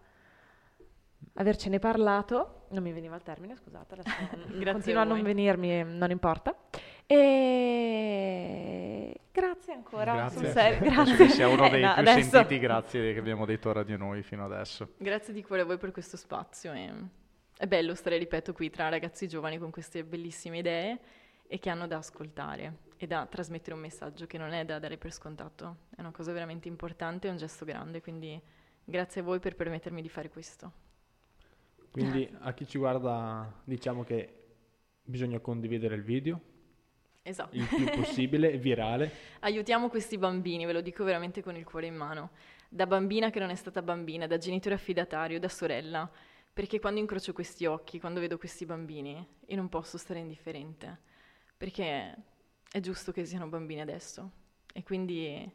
avercene 1.36 1.80
parlato. 1.80 2.57
Non 2.70 2.84
mi 2.84 2.92
veniva 2.92 3.16
il 3.16 3.24
termine, 3.24 3.56
scusate, 3.56 3.94
adesso 3.96 4.16
continua 4.72 5.02
a 5.02 5.04
a 5.04 5.08
non 5.08 5.22
venirmi, 5.22 5.84
non 5.84 6.12
importa. 6.12 6.56
E 7.88 9.16
grazie 9.32 9.74
ancora. 9.74 10.14
Grazie. 10.14 10.52
Penso 10.54 10.80
grazie. 10.94 11.16
che 11.16 11.30
sia 11.30 11.48
uno 11.48 11.66
Eh, 11.66 11.70
dei 11.70 11.82
no, 11.82 11.94
più 11.94 12.02
adesso- 12.02 12.30
sentiti 12.30 12.60
grazie 12.60 13.14
che 13.14 13.20
abbiamo 13.20 13.46
detto 13.46 13.70
ora 13.70 13.84
di 13.84 13.96
noi 13.98 14.22
fino 14.24 14.44
adesso. 14.46 14.94
Grazie 14.98 15.34
di 15.34 15.44
cuore 15.44 15.62
a 15.62 15.66
voi 15.66 15.78
per 15.78 15.92
questo 15.92 16.18
spazio. 16.18 16.74
e 16.74 16.92
È 17.58 17.66
bello 17.68 17.96
stare, 17.96 18.18
ripeto, 18.18 18.54
qui 18.54 18.70
tra 18.70 18.90
ragazzi 18.90 19.28
giovani 19.28 19.58
con 19.58 19.72
queste 19.72 20.04
bellissime 20.04 20.58
idee 20.60 21.00
e 21.48 21.60
che 21.60 21.70
hanno 21.70 21.88
da 21.88 21.98
ascoltare 21.98 22.86
e 22.98 23.08
da 23.08 23.26
trasmettere 23.26 23.74
un 23.76 23.82
messaggio 23.82 24.26
che 24.28 24.38
non 24.38 24.52
è 24.52 24.66
da 24.66 24.80
dare 24.80 24.98
per 24.98 25.14
scontato. 25.14 25.78
È 25.96 26.02
una 26.02 26.12
cosa 26.12 26.32
veramente 26.34 26.68
importante, 26.68 27.28
è 27.28 27.32
un 27.32 27.38
gesto 27.38 27.64
grande, 27.64 28.02
quindi 28.02 28.40
grazie 28.84 29.22
a 29.22 29.24
voi 29.24 29.40
per 29.40 29.56
permettermi 29.56 30.02
di 30.02 30.10
fare 30.10 30.30
questo. 30.30 30.72
Quindi 32.02 32.30
a 32.42 32.54
chi 32.54 32.68
ci 32.68 32.78
guarda 32.78 33.62
diciamo 33.64 34.04
che 34.04 34.34
bisogna 35.02 35.40
condividere 35.40 35.96
il 35.96 36.04
video 36.04 36.40
Esatto. 37.24 37.56
il 37.56 37.66
più 37.68 37.86
possibile, 37.90 38.56
virale. 38.58 39.12
Aiutiamo 39.40 39.90
questi 39.90 40.18
bambini, 40.18 40.66
ve 40.66 40.74
lo 40.74 40.82
dico 40.82 41.04
veramente 41.04 41.42
con 41.42 41.56
il 41.58 41.66
cuore 41.66 41.88
in 41.88 41.96
mano. 41.96 42.30
Da 42.70 42.86
bambina 42.88 43.30
che 43.30 43.40
non 43.40 43.50
è 43.50 43.56
stata 43.56 43.82
bambina, 43.82 44.28
da 44.28 44.38
genitore 44.38 44.76
affidatario, 44.76 45.40
da 45.40 45.50
sorella. 45.50 46.10
Perché 46.54 46.80
quando 46.80 47.00
incrocio 47.00 47.34
questi 47.34 47.66
occhi, 47.66 48.00
quando 48.00 48.20
vedo 48.20 48.38
questi 48.38 48.66
bambini, 48.66 49.28
io 49.46 49.56
non 49.56 49.68
posso 49.68 49.98
stare 49.98 50.20
indifferente. 50.20 51.00
Perché 51.58 52.16
è 52.72 52.80
giusto 52.80 53.12
che 53.12 53.26
siano 53.26 53.48
bambini 53.48 53.82
adesso. 53.82 54.32
E 54.74 54.84
quindi 54.84 55.52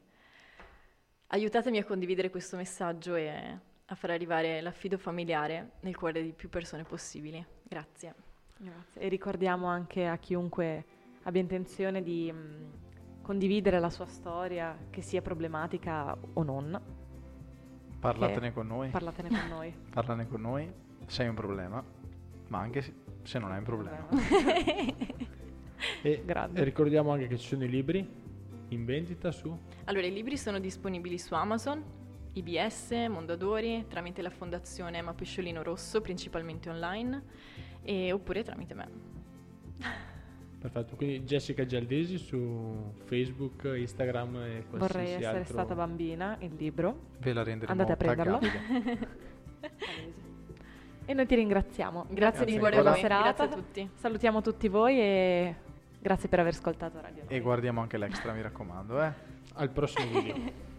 aiutatemi 1.28 1.78
a 1.78 1.84
condividere 1.84 2.28
questo 2.30 2.56
messaggio 2.56 3.14
e 3.14 3.58
a 3.86 3.94
far 3.94 4.10
arrivare 4.10 4.60
l'affido 4.60 4.98
familiare 4.98 5.72
nel 5.80 5.96
cuore 5.96 6.22
di 6.22 6.32
più 6.32 6.48
persone 6.48 6.84
possibili. 6.84 7.44
Grazie. 7.62 8.14
Grazie. 8.56 9.00
E 9.00 9.08
ricordiamo 9.08 9.66
anche 9.66 10.06
a 10.06 10.16
chiunque 10.18 10.84
abbia 11.22 11.40
intenzione 11.40 12.02
di 12.02 12.30
mh, 12.30 13.22
condividere 13.22 13.80
la 13.80 13.90
sua 13.90 14.06
storia, 14.06 14.76
che 14.90 15.02
sia 15.02 15.20
problematica 15.20 16.16
o 16.34 16.42
non, 16.42 16.80
Parlatene 18.02 18.52
con 18.52 18.66
noi, 18.66 18.88
parlatene 18.90 19.28
con 19.28 19.48
noi. 19.48 19.72
parlane 19.90 20.26
con 20.26 20.40
noi, 20.40 20.72
sei 21.06 21.28
un 21.28 21.36
problema, 21.36 21.84
ma 22.48 22.58
anche 22.58 22.82
se, 22.82 22.92
se 23.22 23.38
non 23.38 23.52
è 23.52 23.58
un 23.58 23.64
problema. 23.64 24.08
E, 26.00 26.22
Grande. 26.26 26.60
e 26.60 26.64
ricordiamo 26.64 27.10
anche 27.10 27.26
che 27.26 27.36
ci 27.36 27.48
sono 27.48 27.64
i 27.64 27.68
libri 27.68 28.08
in 28.68 28.84
vendita 28.84 29.32
su... 29.32 29.56
Allora, 29.84 30.06
i 30.06 30.12
libri 30.12 30.36
sono 30.36 30.58
disponibili 30.58 31.18
su 31.18 31.34
Amazon, 31.34 31.82
IBS, 32.34 32.90
Mondadori, 33.08 33.84
tramite 33.88 34.22
la 34.22 34.30
fondazione 34.30 34.98
Emma 34.98 35.12
Pesciolino 35.12 35.62
Rosso, 35.62 36.00
principalmente 36.00 36.70
online, 36.70 37.22
e, 37.82 38.12
oppure 38.12 38.42
tramite 38.42 38.74
me. 38.74 38.88
Perfetto, 40.58 40.94
quindi 40.94 41.22
Jessica 41.22 41.66
Gialdesi 41.66 42.18
su 42.18 42.92
Facebook, 43.04 43.64
Instagram 43.64 44.36
e 44.36 44.64
qualsiasi 44.68 44.78
Vorrei 44.78 45.12
essere 45.14 45.38
altro... 45.38 45.52
stata 45.52 45.74
bambina, 45.74 46.36
il 46.40 46.54
libro. 46.54 47.08
Ve 47.18 47.32
la 47.32 47.42
renderemo 47.42 47.80
Andate 47.80 47.92
a 47.92 47.96
prenderlo. 47.96 48.40
E 51.04 51.14
noi 51.14 51.26
ti 51.26 51.34
ringraziamo. 51.34 52.06
Grazie, 52.08 52.14
Grazie 52.14 52.44
di 52.46 52.58
cuore 52.58 52.80
per 52.80 52.94
serata. 52.94 53.22
grazie 53.22 53.44
a 53.44 53.48
tutti. 53.48 53.90
Salutiamo 53.92 54.40
tutti 54.40 54.68
voi 54.68 55.00
e 55.00 55.54
grazie 55.98 56.28
per 56.28 56.38
aver 56.38 56.52
ascoltato 56.52 57.00
Radio 57.00 57.24
e 57.26 57.40
guardiamo 57.40 57.80
anche 57.80 57.98
l'extra, 57.98 58.32
mi 58.32 58.40
raccomando. 58.40 59.02
Eh. 59.02 59.12
Al 59.54 59.70
prossimo 59.70 60.20
video. 60.20 60.70